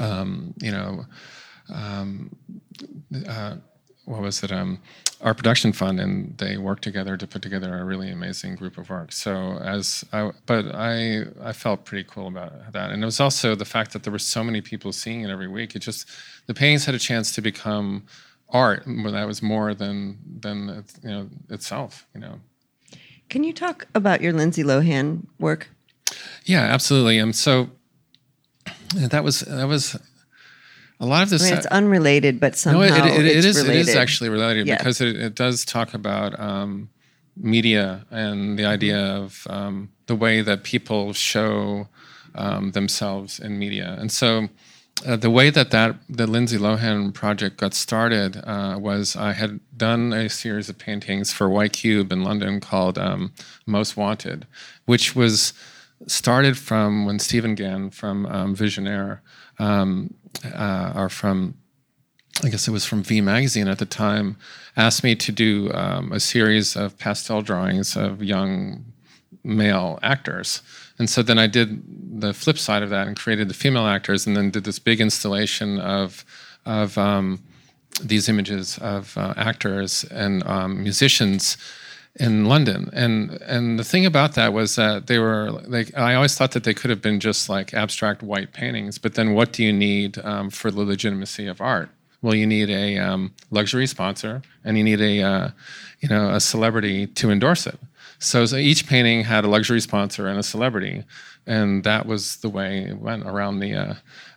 [0.00, 1.06] um, you know,
[1.72, 2.34] um,
[3.28, 3.56] uh,
[4.04, 4.50] what was it?
[4.50, 4.80] Um,
[5.20, 8.90] Art Production Fund, and they worked together to put together a really amazing group of
[8.90, 9.12] work.
[9.12, 13.54] So as I, but I, I felt pretty cool about that, and it was also
[13.54, 15.76] the fact that there were so many people seeing it every week.
[15.76, 16.08] It just
[16.46, 18.04] the paintings had a chance to become
[18.48, 22.06] art that was more than than you know itself.
[22.14, 22.40] You know.
[23.28, 25.70] Can you talk about your Lindsay Lohan work?
[26.44, 27.18] Yeah, absolutely.
[27.18, 27.70] And so
[28.94, 29.98] that was that was
[31.00, 31.42] a lot of this.
[31.42, 33.56] I mean, it's unrelated, but somehow no, it, it, it, it is.
[33.56, 33.80] Related.
[33.80, 34.78] It is actually related yeah.
[34.78, 36.90] because it, it does talk about um,
[37.36, 41.88] media and the idea of um, the way that people show
[42.34, 44.48] um, themselves in media, and so.
[45.06, 49.58] Uh, the way that that the Lindsay Lohan project got started uh, was I had
[49.76, 53.32] done a series of paintings for White Cube in London called um,
[53.66, 54.46] Most Wanted,
[54.84, 55.54] which was
[56.06, 59.20] started from when Stephen Gan from um, Visionaire,
[59.58, 61.54] um, uh, or from,
[62.42, 64.36] I guess it was from V Magazine at the time,
[64.76, 68.84] asked me to do um, a series of pastel drawings of young
[69.44, 70.62] male actors.
[70.98, 74.26] And so then I did the flip side of that and created the female actors,
[74.26, 76.24] and then did this big installation of
[76.64, 77.42] of um,
[78.00, 81.56] these images of uh, actors and um, musicians
[82.16, 82.90] in London.
[82.92, 86.64] And and the thing about that was that they were like I always thought that
[86.64, 88.98] they could have been just like abstract white paintings.
[88.98, 91.90] But then what do you need um, for the legitimacy of art?
[92.20, 95.50] Well, you need a um, luxury sponsor, and you need a uh,
[96.00, 97.78] you know a celebrity to endorse it.
[98.18, 101.02] So, so each painting had a luxury sponsor and a celebrity,
[101.44, 103.94] and that was the way it went around the uh,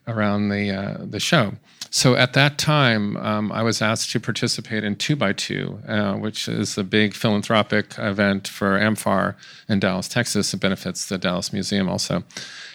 [0.08, 1.54] around the uh, the show.
[1.92, 6.16] So at that time, um, I was asked to participate in Two by Two, uh,
[6.16, 9.36] which is a big philanthropic event for AMFAR
[9.70, 10.54] in Dallas, Texas.
[10.54, 12.24] It benefits the Dallas Museum also.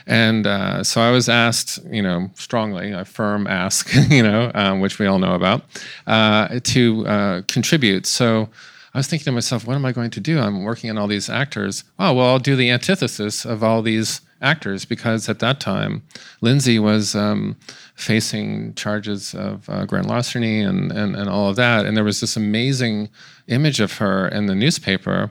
[0.07, 4.81] And uh, so I was asked, you know, strongly, a firm ask, you know, um,
[4.81, 5.65] which we all know about,
[6.07, 8.07] uh, to uh, contribute.
[8.07, 8.49] So
[8.93, 10.41] I was thinking to myself, what am I going to do?
[10.41, 11.85] I'm working on all these actors.
[11.99, 16.03] Oh, well, I'll do the antithesis of all these actors because at that time,
[16.41, 17.57] Lindsay was um,
[17.95, 21.87] facing charges of uh, grand larceny and, and, and all of that.
[21.87, 23.11] And there was this amazing
[23.47, 25.31] image of her in the newspaper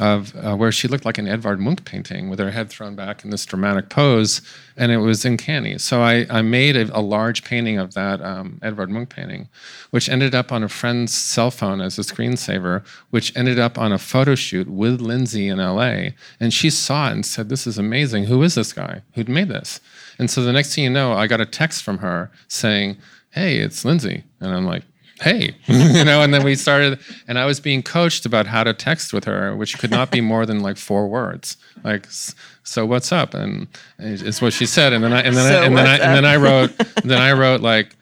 [0.00, 3.24] of uh, where she looked like an Edvard Munch painting with her head thrown back
[3.24, 4.42] in this dramatic pose,
[4.76, 5.78] and it was uncanny.
[5.78, 9.48] So I, I made a, a large painting of that um, Edvard Munch painting,
[9.90, 13.92] which ended up on a friend's cell phone as a screensaver, which ended up on
[13.92, 16.10] a photo shoot with Lindsay in LA.
[16.40, 18.24] And she saw it and said, This is amazing.
[18.24, 19.02] Who is this guy?
[19.14, 19.80] Who'd made this?
[20.18, 22.96] And so the next thing you know, I got a text from her saying,
[23.30, 24.24] Hey, it's Lindsay.
[24.40, 24.82] And I'm like,
[25.20, 28.72] hey, you know, and then we started, and I was being coached about how to
[28.72, 31.56] text with her, which could not be more than like four words.
[31.84, 32.06] Like,
[32.62, 33.34] so what's up?
[33.34, 34.92] And it's what she said.
[34.92, 37.20] And then I, and then, so I, and then I, and then I wrote, then
[37.20, 37.96] I wrote like,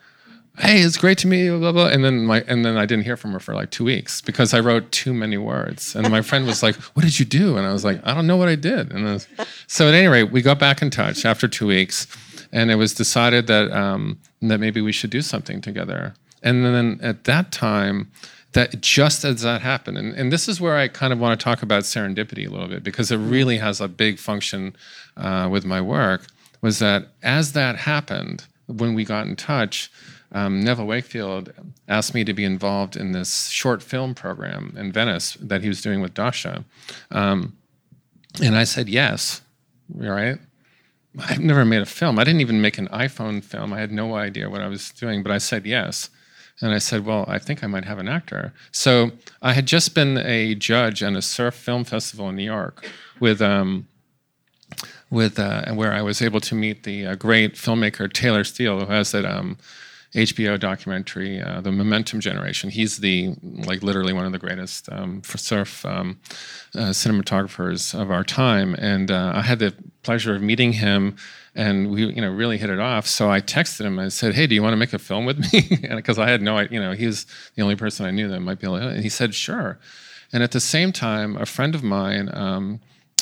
[0.59, 1.89] hey, it's great to meet you, blah, blah.
[1.89, 4.55] And then my, and then I didn't hear from her for like two weeks because
[4.55, 5.97] I wrote too many words.
[5.97, 7.57] And my friend was like, what did you do?
[7.57, 8.93] And I was like, I don't know what I did.
[8.93, 9.27] And was,
[9.67, 12.07] so at any rate, we got back in touch after two weeks
[12.53, 16.15] and it was decided that, um, that maybe we should do something together.
[16.45, 18.13] And then at that time,
[18.53, 21.43] that just as that happened, and, and this is where I kind of want to
[21.43, 24.77] talk about serendipity a little bit because it really has a big function
[25.17, 26.27] uh, with my work,
[26.61, 29.91] was that as that happened, when we got in touch,
[30.33, 31.53] um, Neville Wakefield
[31.89, 35.81] asked me to be involved in this short film program in Venice that he was
[35.81, 36.65] doing with Dasha.
[37.11, 37.57] Um,
[38.43, 39.43] and I said yes,
[39.95, 40.39] right?
[41.19, 42.19] I've never made a film.
[42.19, 43.73] I didn't even make an iPhone film.
[43.73, 46.11] I had no idea what I was doing, but I said yes.
[46.61, 48.53] And I said, Well, I think I might have an actor.
[48.71, 49.13] So
[49.43, 52.89] I had just been a judge at a surf film festival in New York
[53.21, 53.43] with.
[53.43, 53.89] Um,
[55.11, 58.87] with uh, where I was able to meet the uh, great filmmaker Taylor Steele, who
[58.87, 59.59] has that um,
[60.15, 62.71] HBO documentary, uh, The Momentum Generation.
[62.71, 66.21] He's the like literally one of the greatest um, surf um,
[66.75, 71.17] uh, cinematographers of our time, and uh, I had the pleasure of meeting him,
[71.55, 73.07] and we you know really hit it off.
[73.07, 73.99] So I texted him.
[73.99, 76.43] I said, "Hey, do you want to make a film with me?" Because I had
[76.43, 78.79] no, you know, he was the only person I knew that might be able.
[78.79, 79.79] to And he said, "Sure."
[80.33, 82.31] And at the same time, a friend of mine.
[82.33, 82.81] Um,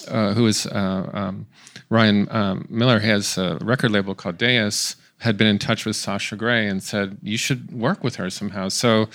[0.09, 1.47] uh, who is uh, um,
[1.88, 6.35] Ryan um, Miller has a record label called Deus, had been in touch with Sasha
[6.35, 8.68] Grey and said you should work with her somehow.
[8.68, 9.09] So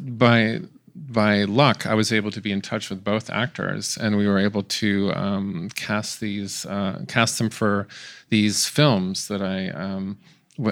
[0.00, 0.62] by
[1.08, 4.38] by luck, I was able to be in touch with both actors, and we were
[4.38, 7.88] able to um, cast these uh, cast them for
[8.28, 10.18] these films that I um,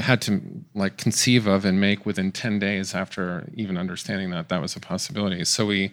[0.00, 0.42] had to
[0.74, 4.80] like conceive of and make within ten days after even understanding that that was a
[4.80, 5.44] possibility.
[5.44, 5.92] So we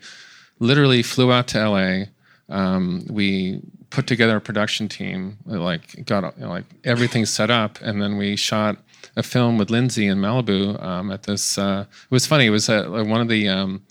[0.59, 2.05] literally flew out to LA.
[2.49, 7.79] Um, we put together a production team, like got you know, like everything set up,
[7.81, 8.77] and then we shot
[9.15, 11.57] a film with Lindsay in Malibu um, at this.
[11.57, 12.47] Uh, it was funny.
[12.47, 13.81] It was at one of the um,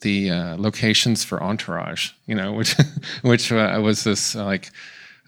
[0.00, 2.74] the uh, locations for Entourage, you know, which
[3.22, 4.70] which uh, was this like.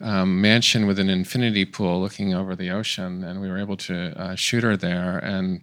[0.00, 4.20] Um, mansion with an infinity pool looking over the ocean, and we were able to
[4.20, 5.18] uh, shoot her there.
[5.18, 5.60] And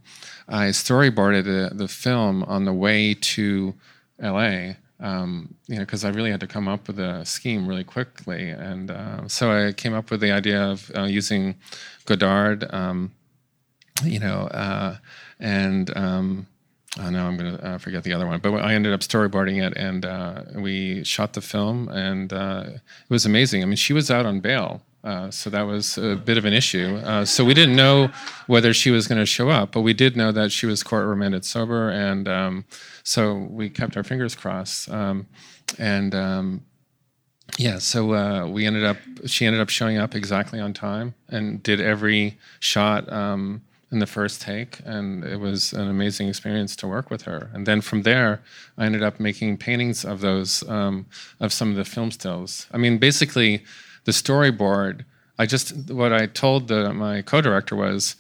[0.48, 3.74] I storyboarded the, the film on the way to
[4.18, 7.84] LA um, you know, because I really had to come up with a scheme really
[7.84, 11.56] quickly, and uh, so I came up with the idea of uh, using
[12.06, 13.14] Godard, um,
[14.04, 14.98] you know, uh,
[15.40, 15.96] and
[17.00, 19.62] oh, now I'm going to uh, forget the other one, but I ended up storyboarding
[19.66, 23.62] it, and uh, we shot the film, and uh, it was amazing.
[23.62, 24.82] I mean, she was out on bail.
[25.30, 27.26] so that was a bit of an issue.
[27.26, 28.10] so we didn't know
[28.48, 31.06] whether she was going to show up, but we did know that she was court
[31.06, 32.66] remanded sober, and um,
[33.04, 34.90] so we kept our fingers crossed.
[34.90, 35.28] Um,
[35.78, 36.66] and um,
[37.58, 41.62] yeah, so uh, we ended up, she ended up showing up exactly on time and
[41.64, 44.80] did every shot um, in the first take.
[44.86, 47.50] And it was an amazing experience to work with her.
[47.54, 48.42] And then from there,
[48.78, 51.08] I ended up making paintings of those, um,
[51.40, 52.68] of some of the film stills.
[52.72, 53.64] I mean, basically,
[54.06, 55.06] the storyboard,
[55.38, 58.16] I just, what I told the, my co director was,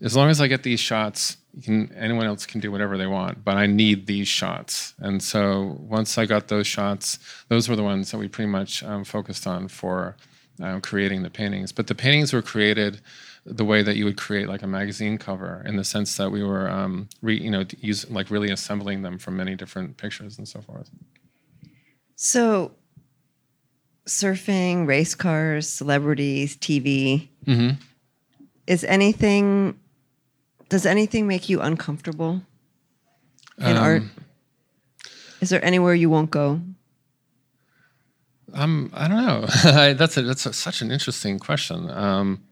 [0.00, 3.44] as long as I get these shots, can, anyone else can do whatever they want,
[3.44, 4.94] but I need these shots.
[4.98, 8.82] And so once I got those shots, those were the ones that we pretty much
[8.82, 10.16] um, focused on for
[10.60, 11.72] um, creating the paintings.
[11.72, 13.00] But the paintings were created
[13.46, 16.42] the way that you would create like a magazine cover, in the sense that we
[16.42, 20.48] were, um, re, you know, use, like really assembling them from many different pictures and
[20.48, 20.90] so forth.
[22.16, 22.72] So,
[24.06, 27.28] surfing, race cars, celebrities, TV.
[27.46, 27.80] Mm-hmm.
[28.66, 29.78] Is anything
[30.68, 32.42] does anything make you uncomfortable
[33.58, 34.02] in um, art?
[35.40, 36.60] Is there anywhere you won't go?
[38.52, 39.46] Um, I don't know.
[39.94, 41.90] that's a, that's a, such an interesting question.
[41.90, 42.44] Um,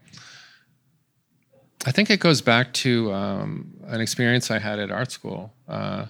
[1.85, 6.07] I think it goes back to um, an experience I had at art school, uh,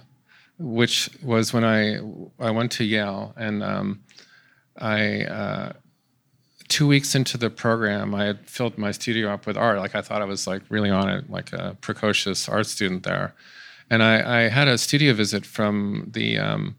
[0.59, 1.97] which was when I
[2.39, 4.03] I went to Yale and um,
[4.77, 5.73] I uh,
[6.67, 9.79] two weeks into the program, I had filled my studio up with art.
[9.79, 13.33] Like I thought I was like really on it, like a precocious art student there.
[13.89, 16.75] And I, I had a studio visit from the um,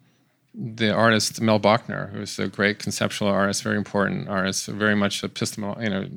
[0.55, 5.82] the artist Mel Bochner, who's a great conceptual artist, very important artist, very much epistemol,
[5.82, 6.09] you know,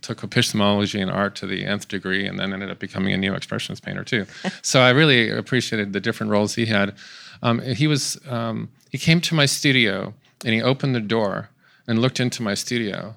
[0.00, 3.82] took epistemology and art to the nth degree, and then ended up becoming a neo-expressionist
[3.82, 4.26] painter too.
[4.62, 6.94] so I really appreciated the different roles he had.
[7.42, 10.14] Um, he was um, he came to my studio
[10.44, 11.50] and he opened the door
[11.86, 13.16] and looked into my studio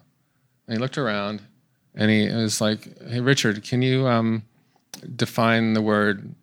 [0.67, 1.41] and he looked around
[1.95, 4.43] and he was like, Hey, Richard, can you um,
[5.15, 6.35] define the word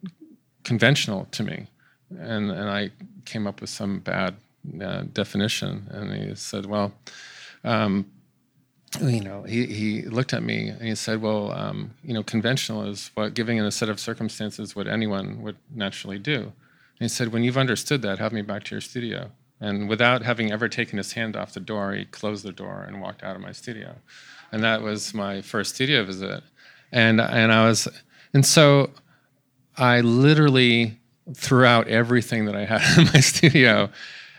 [0.63, 1.67] conventional to me?
[2.19, 2.91] And and I
[3.25, 4.37] came up with some bad
[4.83, 6.93] uh, definition, and he said, well.
[7.65, 8.07] Um,
[9.01, 12.85] you know, he, he looked at me and he said, Well, um, you know, conventional
[12.85, 16.41] is what giving in a set of circumstances what anyone would naturally do.
[16.41, 16.53] And
[17.01, 19.31] he said, When you've understood that, have me back to your studio.
[19.61, 23.01] And without having ever taken his hand off the door, he closed the door and
[23.01, 23.95] walked out of my studio.
[24.53, 26.43] And that was my first studio visit.
[26.93, 27.89] And, and I was,
[28.33, 28.91] and so
[29.77, 30.99] I literally
[31.35, 33.91] threw out everything that I had in my studio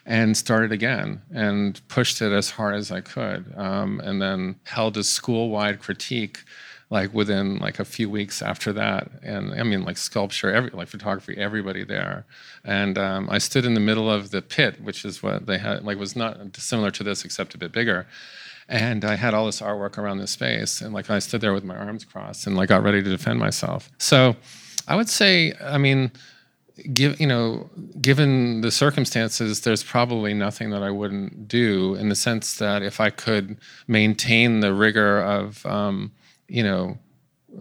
[0.05, 3.51] and started again and pushed it as hard as I could.
[3.57, 6.43] Um, and then held a school-wide critique
[6.91, 9.09] like within like a few weeks after that.
[9.23, 12.25] And i mean like sculpture every like photography everybody there.
[12.63, 15.83] And um, i stood in the middle of the pit which is what they had
[15.83, 18.05] like was not similar to this except a bit bigger.
[18.69, 21.63] And i had all this artwork around this space and like i stood there with
[21.63, 23.89] my arms crossed and like got ready to defend myself.
[23.97, 24.35] So
[24.87, 26.11] i would say i mean
[26.93, 27.69] give you know
[28.01, 32.99] given the circumstances there's probably nothing that i wouldn't do in the sense that if
[32.99, 33.57] i could
[33.87, 36.11] maintain the rigor of um,
[36.47, 36.97] you know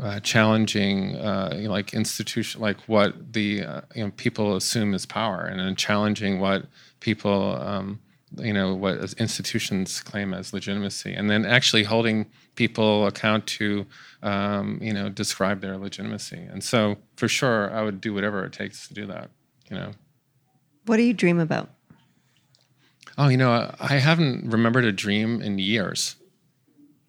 [0.03, 4.93] uh, challenging uh, you know, like institution like what the uh, you know people assume
[4.93, 6.67] is power and challenging what
[6.99, 8.01] people um,
[8.39, 13.87] you know what institutions claim as legitimacy and then actually holding people account to
[14.23, 16.39] um, you know describe their legitimacy.
[16.51, 19.31] And so for sure i would do whatever it takes to do that
[19.71, 19.93] you know.
[20.87, 21.71] What do you dream about?
[23.17, 26.17] Oh you know i haven't remembered a dream in years.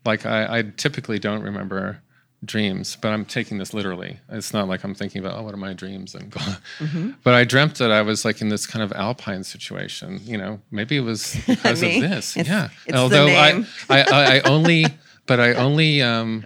[0.06, 2.02] Like I, I typically don't remember
[2.46, 4.20] dreams, but I'm taking this literally.
[4.30, 6.16] It's not like I'm thinking about, oh, what are my dreams?
[6.16, 7.12] And mm-hmm.
[7.24, 10.20] but I dreamt that I was like in this kind of alpine situation.
[10.24, 12.38] You know, maybe it was because of this.
[12.38, 12.70] It's, yeah.
[12.86, 14.86] It's Although I, I, I, I, only,
[15.26, 16.46] but I only, um,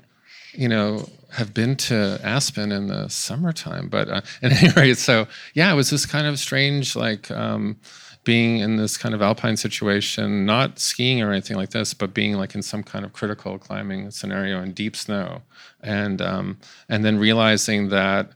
[0.53, 3.89] you know, have been to Aspen in the summertime.
[3.89, 7.29] But uh, at any rate, so yeah, it was this kind of strange, like.
[7.31, 7.77] Um,
[8.23, 12.33] being in this kind of alpine situation, not skiing or anything like this, but being
[12.33, 15.41] like in some kind of critical climbing scenario in deep snow,
[15.81, 16.57] and um,
[16.89, 18.31] and then realizing that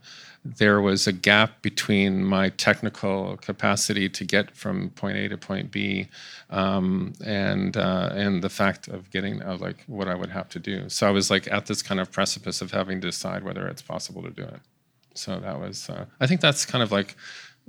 [0.46, 5.72] there was a gap between my technical capacity to get from point A to point
[5.72, 6.10] B,
[6.50, 10.60] um, and uh, and the fact of getting of like what I would have to
[10.60, 10.90] do.
[10.90, 13.82] So I was like at this kind of precipice of having to decide whether it's
[13.82, 14.60] possible to do it.
[15.14, 17.16] So that was uh, I think that's kind of like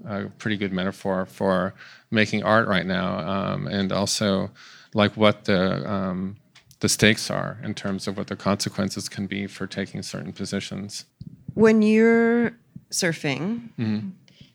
[0.06, 1.74] a pretty good metaphor for
[2.10, 4.50] making art right now, um, and also
[4.94, 6.36] like what the um,
[6.80, 11.06] the stakes are in terms of what the consequences can be for taking certain positions.
[11.54, 12.52] When you're
[12.90, 14.08] surfing, mm-hmm.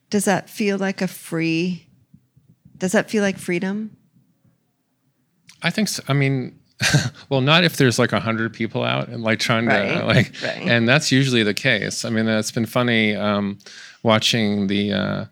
[0.10, 1.88] does that feel like a free?
[2.78, 3.96] Does that feel like freedom?
[5.62, 6.04] I think so.
[6.08, 6.59] I mean,
[7.30, 10.00] well, not if there's like a hundred people out and like trying right.
[10.00, 10.62] to like, right.
[10.62, 12.06] and that's usually the case.
[12.06, 13.60] I mean, it's been funny um,
[14.04, 15.26] watching the uh,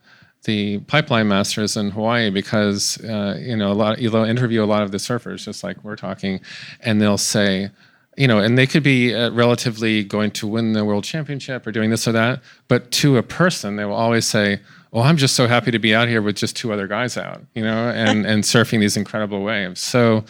[0.43, 4.83] the pipeline masters in Hawaii because uh, you know a lot they'll interview a lot
[4.83, 6.41] of the surfers just like we're talking,
[6.81, 7.69] and they'll say,
[8.17, 11.71] you know, and they could be uh, relatively going to win the world championship or
[11.71, 14.59] doing this or that, but to a person they will always say,
[14.91, 17.41] "Well, I'm just so happy to be out here with just two other guys out,"
[17.53, 19.79] you know, and and surfing these incredible waves.
[19.79, 20.25] So.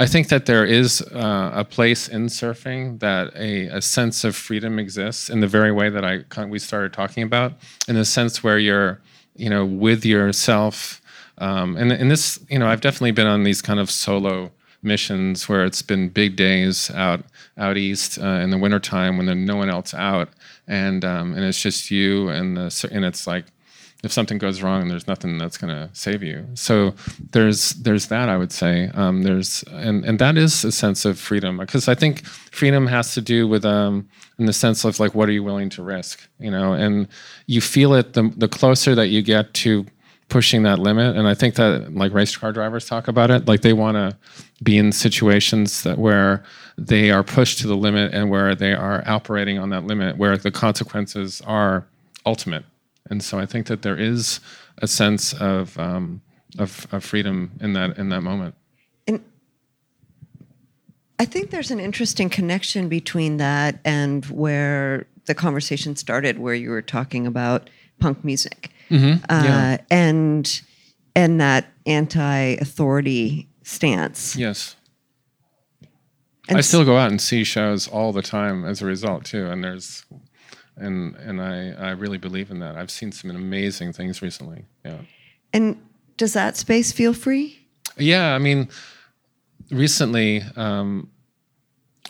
[0.00, 4.34] I think that there is uh, a place in surfing that a, a, sense of
[4.34, 7.52] freedom exists in the very way that I we started talking about,
[7.86, 9.00] in the sense where you're
[9.40, 11.00] you know, with yourself.
[11.38, 15.48] Um, and, and this, you know, I've definitely been on these kind of solo missions
[15.48, 17.22] where it's been big days out
[17.58, 20.28] out east uh, in the wintertime when there's no one else out,
[20.66, 23.46] and um, and it's just you and the and it's like
[24.02, 26.46] if something goes wrong, there's nothing that's going to save you.
[26.54, 26.94] So
[27.32, 28.90] there's there's that I would say.
[28.94, 33.14] Um, there's and and that is a sense of freedom because I think freedom has
[33.14, 36.28] to do with um, in the sense of like what are you willing to risk,
[36.38, 37.08] you know, and
[37.46, 39.84] you feel it the the closer that you get to
[40.30, 41.16] pushing that limit.
[41.16, 44.16] And I think that like race car drivers talk about it, like they want to
[44.62, 46.44] be in situations that where
[46.78, 50.36] they are pushed to the limit and where they are operating on that limit, where
[50.36, 51.84] the consequences are
[52.24, 52.64] ultimate
[53.10, 54.40] and so I think that there is
[54.78, 56.22] a sense of um,
[56.58, 58.54] of, of freedom in that in that moment.
[59.06, 59.22] And
[61.18, 66.70] I think there's an interesting connection between that and where the conversation started, where you
[66.70, 69.22] were talking about punk music mm-hmm.
[69.28, 69.76] uh, yeah.
[69.90, 70.62] and
[71.14, 74.36] and that anti-authority stance.
[74.36, 74.76] Yes.
[76.48, 79.46] And I still go out and see shows all the time as a result too,
[79.46, 80.04] and there's
[80.80, 82.76] and and I I really believe in that.
[82.76, 84.64] I've seen some amazing things recently.
[84.84, 84.98] Yeah.
[85.52, 85.76] And
[86.16, 87.58] does that space feel free?
[87.96, 88.68] Yeah, I mean,
[89.70, 91.10] recently um,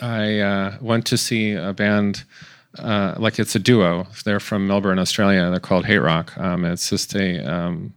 [0.01, 2.25] I uh, went to see a band
[2.79, 4.07] uh, like it's a duo.
[4.25, 5.51] They're from Melbourne, Australia.
[5.51, 6.39] They're called HTRK.
[6.41, 7.95] Um, it's just a um,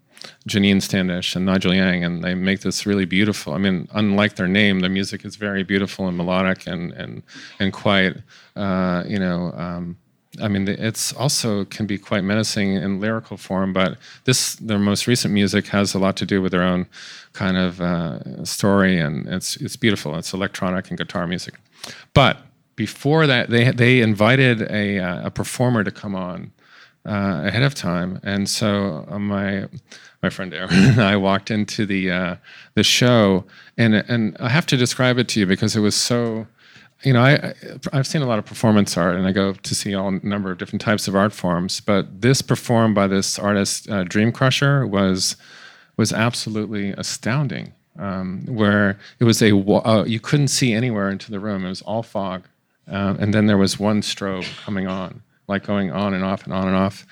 [0.48, 3.54] Jonnine Standish and Nigel Yang, and they make this really beautiful.
[3.54, 7.24] I mean, unlike their name, the music is very beautiful and melodic and and
[7.60, 8.18] and quite,
[8.56, 9.52] uh, you know.
[9.56, 9.98] Um,
[10.42, 15.06] I mean, it's also can be quite menacing in lyrical form, but this their most
[15.06, 16.88] recent music has a lot to do with their own
[17.34, 20.16] kind of uh, story, and it's it's beautiful.
[20.18, 21.56] It's electronic and guitar music,
[22.14, 22.38] but
[22.76, 26.52] before that, they they invited a uh, a performer to come on
[27.06, 29.68] uh, ahead of time, and so uh, my
[30.24, 32.36] my friend Aaron and I walked into the uh,
[32.76, 33.46] the show,
[33.78, 36.48] and and I have to describe it to you because it was so.
[37.04, 37.54] You know, I
[37.92, 40.58] I've seen a lot of performance art, and I go to see all number of
[40.58, 41.82] different types of art forms.
[41.82, 45.36] But this performed by this artist, uh, Dreamcrusher, was
[45.98, 47.74] was absolutely astounding.
[48.00, 51.82] Um, where it was a uh, you couldn't see anywhere into the room; it was
[51.82, 52.48] all fog,
[52.92, 56.54] uh, and then there was one strobe coming on, like going on and off and
[56.54, 57.06] on and off.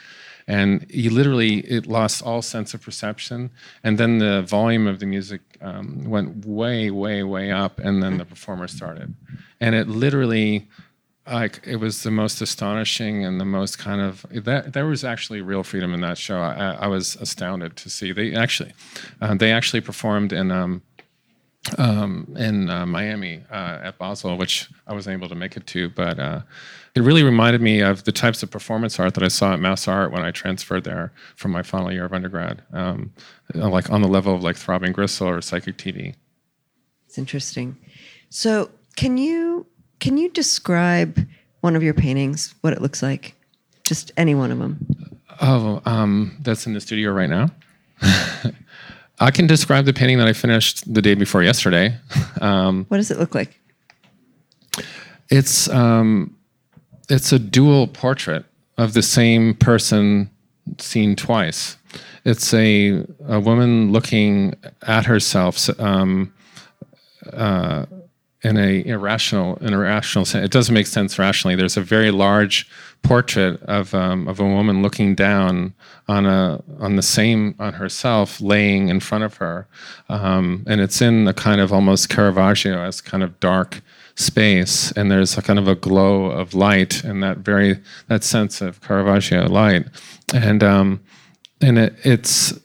[0.48, 3.52] And you literally, it lost all sense of perception.
[3.84, 7.80] And then the volume of the music um, went way, way, way up.
[7.80, 9.14] And then the performer started.
[9.60, 10.68] And it literally,
[11.28, 15.42] like, it was the most astonishing and the most kind of, that, there was actually
[15.42, 16.40] real freedom in that show.
[16.40, 18.12] I, I was astounded to see.
[18.12, 18.74] They actually,
[19.22, 20.82] uh, they actually performed in, um,
[21.78, 25.90] um, in uh, Miami uh, at Basel, which I wasn't able to make it to,
[25.90, 26.42] but uh,
[26.96, 29.88] it really reminded me of the types of performance art that I saw at Mass
[29.88, 33.14] Art when I transferred there from my final year of undergrad, um,
[33.54, 36.16] like on the level of like Throbbing Gristle or Psychic TV.
[37.06, 37.78] It's interesting.
[38.30, 39.66] So, can you
[40.00, 41.28] can you describe
[41.62, 43.36] one of your paintings, what it looks like,
[43.84, 45.20] just any one of them?
[45.42, 47.50] Oh, um, that's in the studio right now.
[49.22, 51.98] I can describe the painting that I finished the day before yesterday.
[52.42, 53.60] Um, what does it look like?
[55.30, 56.36] It's um,
[57.08, 58.46] it's a dual portrait
[58.80, 60.32] of the same person
[60.80, 61.78] seen twice.
[62.26, 66.34] It's a a woman looking at herself um,
[67.32, 67.86] uh,
[68.44, 70.44] in a irrational, in a irrational sense.
[70.44, 71.56] It doesn't make sense rationally.
[71.56, 72.68] There's a very large
[73.04, 75.74] portrait of um, of a woman looking down
[76.08, 79.68] on a on the same on herself laying in front of her,
[80.10, 83.82] um, and it's in a kind of almost Caravaggio as kind of dark
[84.16, 88.62] space, and there's a kind of a glow of light and that very that sense
[88.62, 89.86] of Caravaggio light,
[90.34, 91.02] and um,
[91.62, 92.60] and it, it's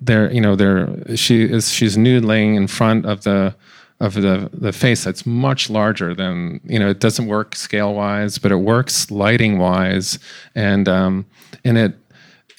[0.00, 3.54] there you know there she is she's nude laying in front of the
[4.00, 8.38] of the, the face that's much larger than you know it doesn't work scale wise
[8.38, 10.18] but it works lighting wise
[10.54, 11.26] and um,
[11.64, 11.94] and it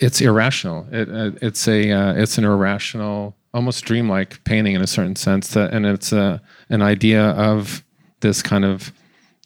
[0.01, 0.87] it's irrational.
[0.91, 5.73] It, it's a uh, it's an irrational almost dreamlike painting in a certain sense that
[5.73, 7.83] and it's a an idea of
[8.21, 8.91] this kind of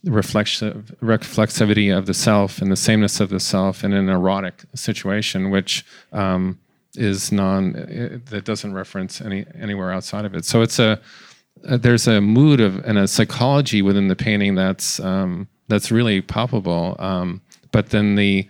[0.06, 5.50] reflexive reflexivity of the self and the sameness of the self in an erotic situation
[5.50, 6.58] which um,
[6.96, 7.74] is non
[8.30, 10.46] that doesn't reference any anywhere outside of it.
[10.46, 10.96] So it's a uh,
[11.66, 16.96] there's a mood of and a psychology within the painting that's um, that's really palpable.
[17.00, 17.42] Um,
[17.72, 18.48] but then the,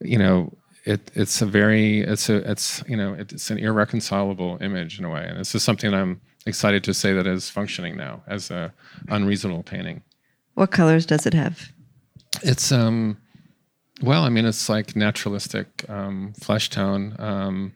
[0.00, 0.52] you know,
[0.84, 5.10] it, it's a very it's a it's you know it's an irreconcilable image in a
[5.10, 8.72] way, and this is something I'm excited to say that is functioning now as a
[9.08, 10.02] unreasonable painting.
[10.54, 11.72] What colors does it have?
[12.42, 13.18] It's um,
[14.02, 17.14] well, I mean, it's like naturalistic um, flesh tone.
[17.18, 17.74] Um,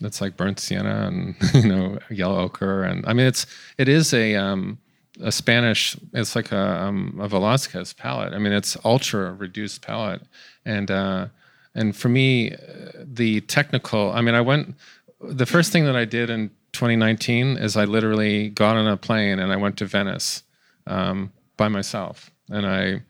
[0.00, 3.46] it's like burnt sienna and you know yellow ochre and I mean it's
[3.76, 4.78] it is a um,
[5.20, 8.32] a Spanish it's like a, um, a Velázquez palette.
[8.32, 10.22] I mean it's ultra reduced palette
[10.64, 11.26] and uh,
[11.74, 12.54] and for me
[13.02, 14.74] the technical I mean I went
[15.20, 19.38] the first thing that I did in 2019 is I literally got on a plane
[19.38, 20.44] and I went to Venice
[20.86, 23.02] um, by myself and I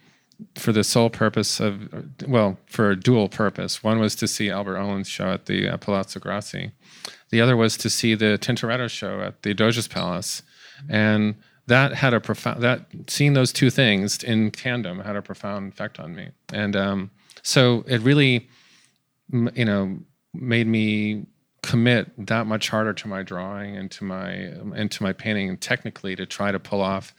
[0.55, 1.89] for the sole purpose of,
[2.26, 3.82] well, for a dual purpose.
[3.82, 6.72] One was to see Albert Oehlen's show at the uh, Palazzo Grassi.
[7.30, 10.42] The other was to see the Tintoretto show at the Doge's Palace.
[10.88, 11.36] And
[11.66, 15.98] that had a profound, that seeing those two things in tandem had a profound effect
[16.00, 16.28] on me.
[16.52, 17.11] And um,
[17.42, 18.48] so it really,
[19.30, 19.98] you know,
[20.32, 21.26] made me
[21.62, 25.61] commit that much harder to my drawing and to my, and to my painting and
[25.61, 27.14] technically to try to pull off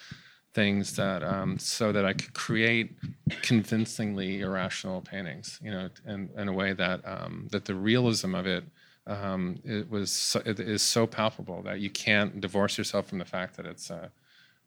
[0.54, 2.96] things that um, so that I could create
[3.44, 8.48] convincingly irrational paintings, you know, in, in a way that um, that the realism of
[8.48, 8.64] it
[9.10, 13.26] um, it was so, it is so palpable that you can't divorce yourself from the
[13.26, 14.12] fact that it's a,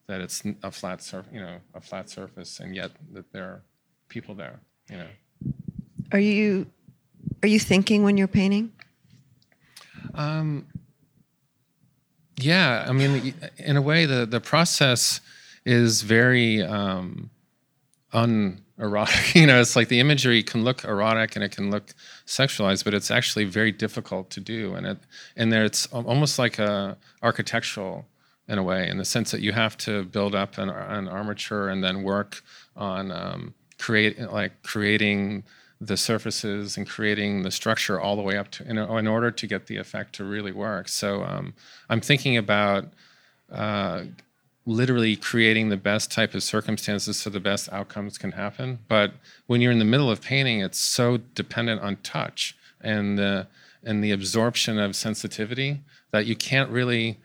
[0.09, 3.63] that it's a flat surf, you know, a flat surface, and yet that there are
[4.09, 4.59] people there,
[4.91, 5.07] you know.
[6.11, 6.67] Are you
[7.43, 8.73] are you thinking when you're painting?
[10.15, 10.67] Um,
[12.37, 15.21] yeah, I mean, in a way, the the process
[15.65, 17.31] is very um,
[18.79, 19.35] unerotic.
[19.35, 21.95] You know, it's like the imagery can look erotic and it can look
[22.27, 24.75] sexualized, but it's actually very difficult to do.
[24.75, 24.99] And it
[25.37, 28.07] and there it's almost like a architectural
[28.49, 31.69] in a way, in the sense that you have to build up an, an armature
[31.69, 32.43] and then work
[32.77, 35.45] on um, create like creating
[35.81, 39.47] the surfaces and creating the structure all the way up to in, in order to
[39.47, 40.89] get the effect to really work.
[40.89, 41.55] So um,
[41.91, 42.93] I'm thinking about
[43.51, 44.05] uh,
[44.65, 48.79] literally creating the best type of circumstances so the best outcomes can happen.
[48.89, 49.15] But
[49.47, 53.47] when you're in the middle of painting, it's so dependent on touch and the
[53.85, 55.81] and the absorption of sensitivity
[56.13, 57.19] that you can't really.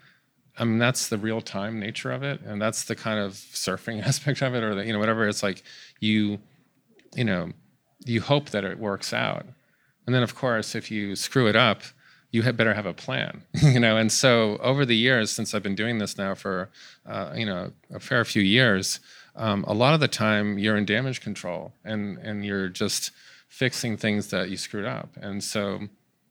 [0.60, 4.04] I mean, that's the real time nature of it, and that's the kind of surfing
[4.06, 5.28] aspect of it, or the, you know whatever.
[5.28, 5.64] It's like
[6.00, 6.40] you,
[7.16, 7.52] you know,
[8.06, 9.46] you hope that it works out,
[10.08, 11.84] and then of course if you screw it up,
[12.32, 13.98] you had better have a plan, you know.
[13.98, 16.70] And so over the years, since I've been doing this now for,
[17.06, 19.00] uh, you know, a fair few years,
[19.36, 23.12] um, a lot of the time you're in damage control and and you're just
[23.48, 25.10] fixing things that you screwed up.
[25.22, 25.82] And so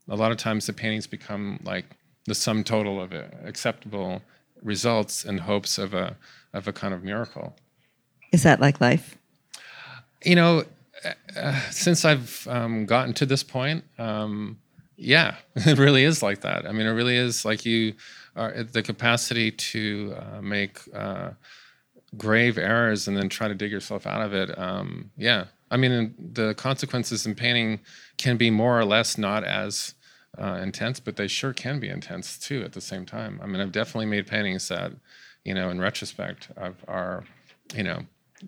[0.09, 1.87] a lot of times the paintings become like
[2.27, 4.23] the sum total of it, acceptable
[4.63, 6.17] results in hopes of a
[6.53, 7.57] of a kind of miracle.
[8.33, 9.17] Is that like life?
[10.25, 10.65] You know,
[11.37, 13.85] uh, since I've um, gotten to this point.
[13.99, 14.59] Um,
[14.97, 16.67] yeah, it really is like that.
[16.67, 17.95] I mean, it really is like you
[18.35, 21.31] are the capacity to uh, make uh,
[22.17, 24.57] grave errors and then try to dig yourself out of it.
[24.59, 27.81] Um, yeah, I mean, the consequences in painting
[28.19, 29.95] can be more or less not as
[30.39, 33.41] uh, intense, but they sure can be intense too at the same time.
[33.43, 34.93] I mean, I've definitely made paintings that,
[35.45, 36.49] you know, in retrospect,
[36.87, 37.25] are,
[37.75, 38.01] you know,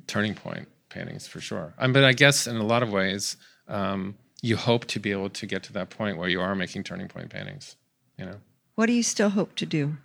[0.07, 1.75] turning point paintings for sure.
[1.79, 3.37] Um, but I guess in a lot of ways,
[3.69, 6.85] um, you hope to be able to get to that point where you are making
[6.85, 7.77] turning point paintings
[8.19, 8.37] you know?
[8.75, 9.97] What do you still hope to do?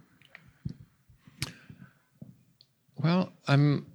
[2.95, 3.85] Well i'm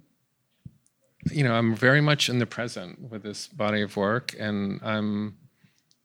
[1.31, 5.35] you know i'm very much in the present with this body of work and i'm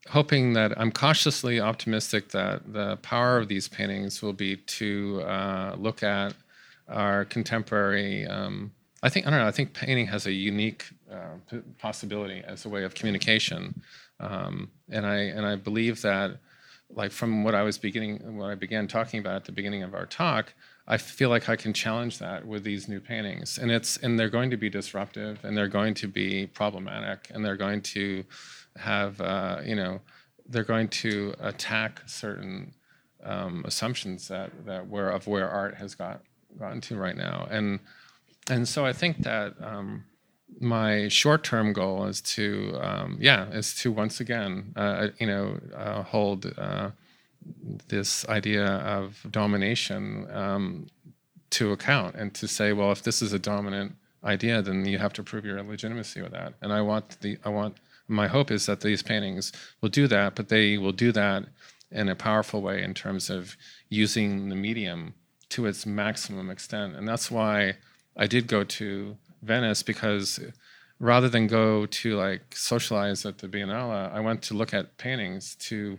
[0.09, 5.75] hoping that i'm cautiously optimistic that the power of these paintings will be to uh,
[5.77, 6.33] look at
[6.89, 8.71] our contemporary um,
[9.03, 12.69] i think i don't know i think painting has a unique uh, possibility as a
[12.69, 13.73] way of communication
[14.19, 16.37] um, and I and I believe that,
[16.89, 19.93] like from what I was beginning, what I began talking about at the beginning of
[19.93, 20.53] our talk,
[20.87, 24.29] I feel like I can challenge that with these new paintings, and it's and they're
[24.29, 28.23] going to be disruptive, and they're going to be problematic, and they're going to
[28.77, 29.99] have uh, you know
[30.47, 32.73] they're going to attack certain
[33.23, 36.21] um, assumptions that that where of where art has got
[36.57, 37.79] gotten to right now, and
[38.49, 39.55] and so I think that.
[39.61, 40.05] Um,
[40.59, 46.03] my short-term goal is to um, yeah is to once again uh, you know uh,
[46.03, 46.89] hold uh,
[47.87, 50.87] this idea of domination um,
[51.49, 55.13] to account and to say well if this is a dominant idea then you have
[55.13, 56.53] to prove your legitimacy with that.
[56.61, 57.77] And i want the i want
[58.07, 59.51] my hope is that these paintings
[59.81, 61.45] will do that but they will do that
[61.91, 63.55] in a powerful way in terms of
[63.89, 65.13] using the medium
[65.47, 66.95] to its maximum extent.
[66.95, 67.75] And that's why
[68.17, 70.39] i did go to Venice because
[70.99, 75.55] rather than go to like socialize at the Biennale, I went to look at paintings
[75.55, 75.97] to,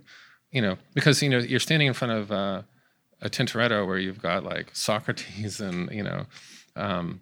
[0.51, 2.63] you know, because you know you're standing in front of uh,
[3.21, 6.27] a Tintoretto where you've got like Socrates and you know,
[6.75, 7.21] um,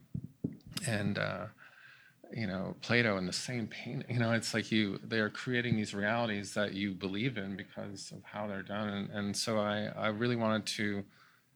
[0.86, 1.46] and uh,
[2.32, 4.04] you know Plato in the same painting.
[4.08, 8.12] You know, it's like you they are creating these realities that you believe in because
[8.12, 11.04] of how they're done, and, and so I I really wanted to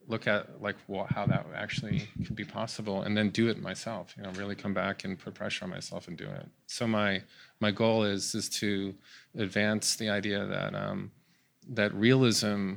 [0.09, 4.15] look at like what, how that actually could be possible and then do it myself
[4.17, 6.47] you know really come back and put pressure on myself and do it.
[6.67, 7.23] So my
[7.61, 8.95] my goal is is to
[9.37, 11.13] advance the idea that um,
[11.69, 12.75] that realism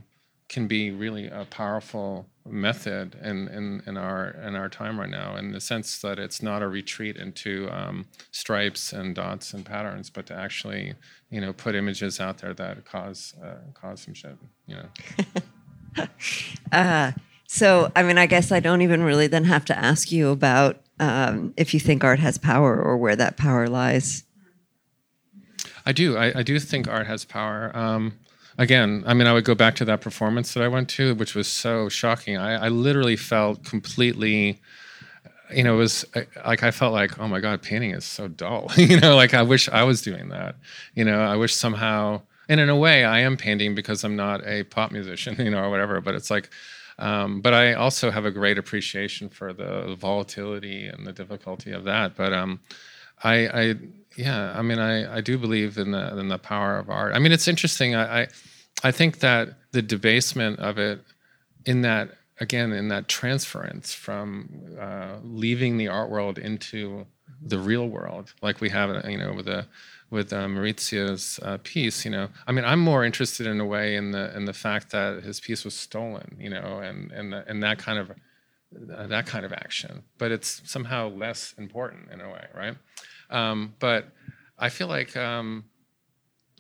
[0.50, 5.38] can be really a powerful method in, in, in our in our time right now
[5.38, 10.10] in the sense that it's not a retreat into um, stripes and dots and patterns
[10.10, 10.94] but to actually
[11.30, 14.90] you know put images out there that cause uh, cause some shit you know
[16.72, 17.12] uh,
[17.48, 20.82] so, I mean, I guess I don't even really then have to ask you about
[21.00, 24.24] um, if you think art has power or where that power lies.
[25.86, 26.18] I do.
[26.18, 27.76] I, I do think art has power.
[27.76, 28.14] Um,
[28.58, 31.36] again, I mean, I would go back to that performance that I went to, which
[31.36, 32.38] was so shocking.
[32.38, 34.60] I, I literally felt completely
[35.54, 36.06] you know, it was
[36.46, 38.72] like I felt like, oh my God, painting is so dull.
[38.78, 40.56] you know, like I wish I was doing that.
[40.96, 42.22] You know, I wish somehow
[42.52, 45.64] and in a way i am painting because i'm not a pop musician you know
[45.64, 46.50] or whatever but it's like
[47.00, 51.86] um, but i also have a great appreciation for the volatility and the difficulty of
[51.86, 52.60] that but um,
[53.24, 53.76] I, I
[54.18, 57.16] yeah i mean I, I do believe in the in the power of art.
[57.16, 58.28] I mean it's interesting i i,
[58.84, 61.02] I think that the debasement of it
[61.66, 64.50] in that again in that transference from
[64.80, 67.06] uh, leaving the art world into
[67.42, 69.66] the real world, like we have, you know, with the
[70.12, 73.96] with uh, Maurizio's uh, piece, you know, I mean, I'm more interested in a way
[73.96, 77.50] in the in the fact that his piece was stolen, you know, and and the,
[77.50, 82.22] and that kind of uh, that kind of action, but it's somehow less important in
[82.22, 82.76] a way, right?
[83.30, 84.12] Um, but
[84.60, 85.66] I feel like, um,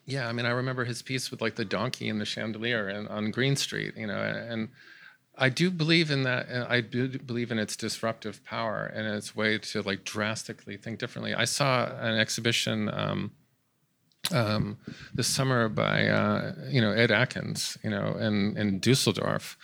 [0.05, 3.07] yeah, I mean, I remember his piece with like the donkey and the chandelier and
[3.07, 4.69] on Green Street, you know, and
[5.37, 6.47] I do believe in that.
[6.69, 11.33] I do believe in its disruptive power and its way to like drastically think differently.
[11.33, 13.31] I saw an exhibition um,
[14.32, 14.78] um,
[15.13, 19.57] this summer by uh, you know Ed Atkins, you know, in in Dusseldorf.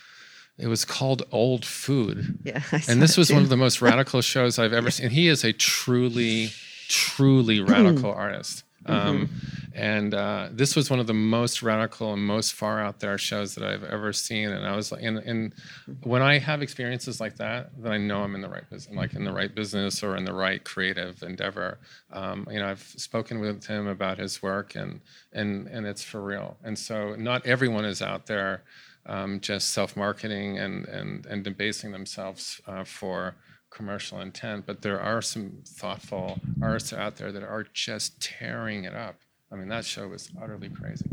[0.58, 2.40] It was called Old Food.
[2.42, 3.34] Yeah, and this was too.
[3.34, 5.06] one of the most radical shows I've ever seen.
[5.06, 6.50] And He is a truly,
[6.88, 8.64] truly radical artist.
[8.88, 9.58] Um, mm-hmm.
[9.74, 13.54] And uh, this was one of the most radical and most far out there shows
[13.54, 14.48] that I've ever seen.
[14.48, 15.54] And I was like, and, and
[16.02, 19.14] when I have experiences like that, then I know I'm in the right business, like
[19.14, 21.78] in the right business or in the right creative endeavor.
[22.12, 25.00] Um, you know, I've spoken with him about his work, and
[25.32, 26.56] and and it's for real.
[26.64, 28.64] And so, not everyone is out there
[29.06, 33.36] um, just self-marketing and and and debasing themselves uh, for
[33.70, 38.94] commercial intent, but there are some thoughtful artists out there that are just tearing it
[38.94, 39.16] up.
[39.52, 41.06] I mean, that show was utterly crazy.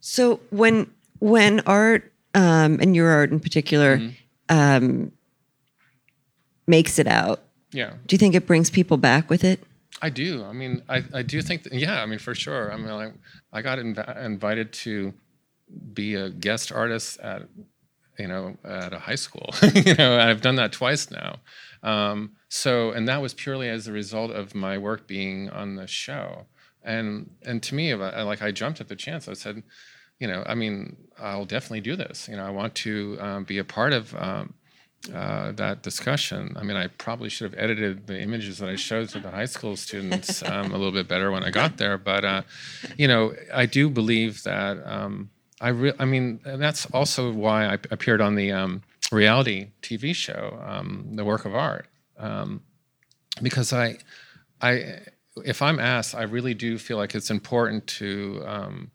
[0.00, 4.56] So when when art um, and your art in particular mm-hmm.
[4.56, 5.12] um,
[6.66, 7.42] makes it out,
[7.72, 9.62] yeah, do you think it brings people back with it?
[10.00, 10.44] I do.
[10.44, 12.02] I mean, I, I do think that, yeah.
[12.02, 12.72] I mean, for sure.
[12.72, 13.14] I mean, like,
[13.52, 15.14] I got inv- invited to
[15.94, 17.42] be a guest artist at
[18.18, 19.54] you know, at a high school.
[19.74, 21.36] you know, I've done that twice now.
[21.82, 25.86] Um, so, and that was purely as a result of my work being on the
[25.86, 26.46] show.
[26.84, 29.28] And and to me, like I jumped at the chance.
[29.28, 29.62] I said,
[30.18, 32.28] you know, I mean, I'll definitely do this.
[32.28, 34.54] You know, I want to um, be a part of um,
[35.12, 36.54] uh, that discussion.
[36.56, 39.46] I mean, I probably should have edited the images that I showed to the high
[39.46, 41.98] school students um, a little bit better when I got there.
[41.98, 42.42] But uh,
[42.96, 45.30] you know, I do believe that um,
[45.62, 48.82] I re- I mean, that's also why I appeared on the um,
[49.12, 51.86] reality TV show, um, The Work of Art,
[52.18, 52.62] um,
[53.40, 53.98] because I,
[54.60, 54.98] I,
[55.44, 58.90] if I'm asked, I really do feel like it's important to um,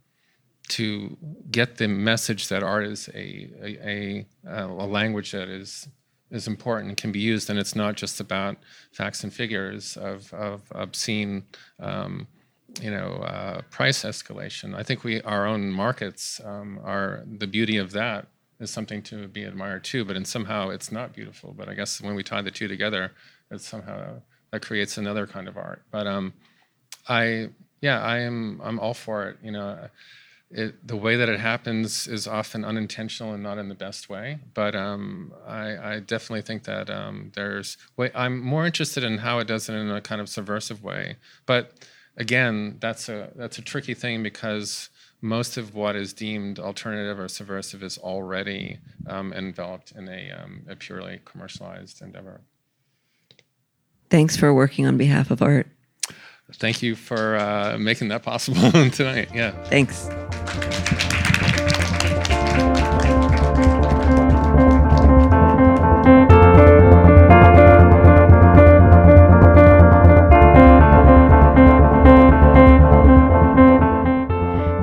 [0.69, 1.17] to
[1.49, 5.87] get the message that art is a a, a, a language that is
[6.29, 8.57] is important and can be used, and it's not just about
[8.91, 11.43] facts and figures of of obscene
[11.79, 12.27] um,
[12.81, 14.75] you know, uh, price escalation.
[14.75, 18.27] I think we our own markets um, are the beauty of that
[18.59, 20.05] is something to be admired too.
[20.05, 21.53] But in somehow it's not beautiful.
[21.57, 23.11] But I guess when we tie the two together,
[23.51, 24.21] it's somehow
[24.51, 25.83] that creates another kind of art.
[25.91, 26.33] But um,
[27.07, 27.49] I
[27.81, 29.37] yeah, I am I'm all for it.
[29.43, 29.89] You know.
[30.49, 34.39] It, the way that it happens is often unintentional and not in the best way.
[34.53, 37.75] But um, I, I, definitely think that um, there's.
[37.97, 41.17] Way, I'm more interested in how it does it in a kind of subversive way.
[41.45, 41.73] But
[42.17, 44.89] again, that's a that's a tricky thing because
[45.21, 50.61] most of what is deemed alternative or subversive is already um, enveloped in a, um,
[50.69, 52.41] a purely commercialized endeavor.
[54.09, 55.67] Thanks for working on behalf of art.
[56.53, 59.29] Thank you for uh, making that possible tonight.
[59.33, 59.51] Yeah.
[59.65, 60.07] Thanks.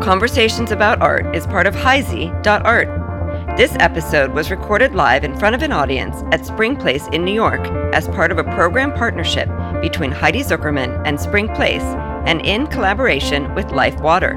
[0.05, 3.57] Conversations About Art is part of Heidi.art.
[3.57, 7.33] This episode was recorded live in front of an audience at Spring Place in New
[7.33, 9.49] York as part of a program partnership
[9.81, 11.81] between Heidi Zuckerman and Spring Place
[12.27, 14.37] and in collaboration with Life Water.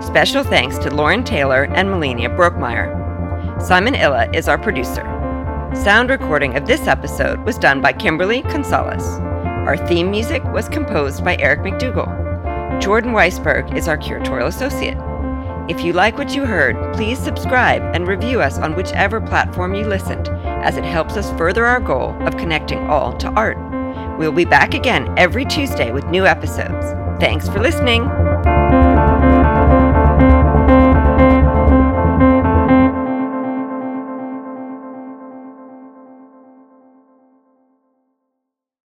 [0.00, 3.60] Special thanks to Lauren Taylor and Melania Brookmeyer.
[3.60, 5.02] Simon Illa is our producer.
[5.74, 9.04] Sound recording of this episode was done by Kimberly Gonzalez.
[9.66, 12.21] Our theme music was composed by Eric McDougall.
[12.82, 14.98] Jordan Weisberg is our curatorial associate.
[15.70, 19.86] If you like what you heard, please subscribe and review us on whichever platform you
[19.86, 23.56] listened, as it helps us further our goal of connecting all to art.
[24.18, 26.84] We'll be back again every Tuesday with new episodes.
[27.20, 28.02] Thanks for listening.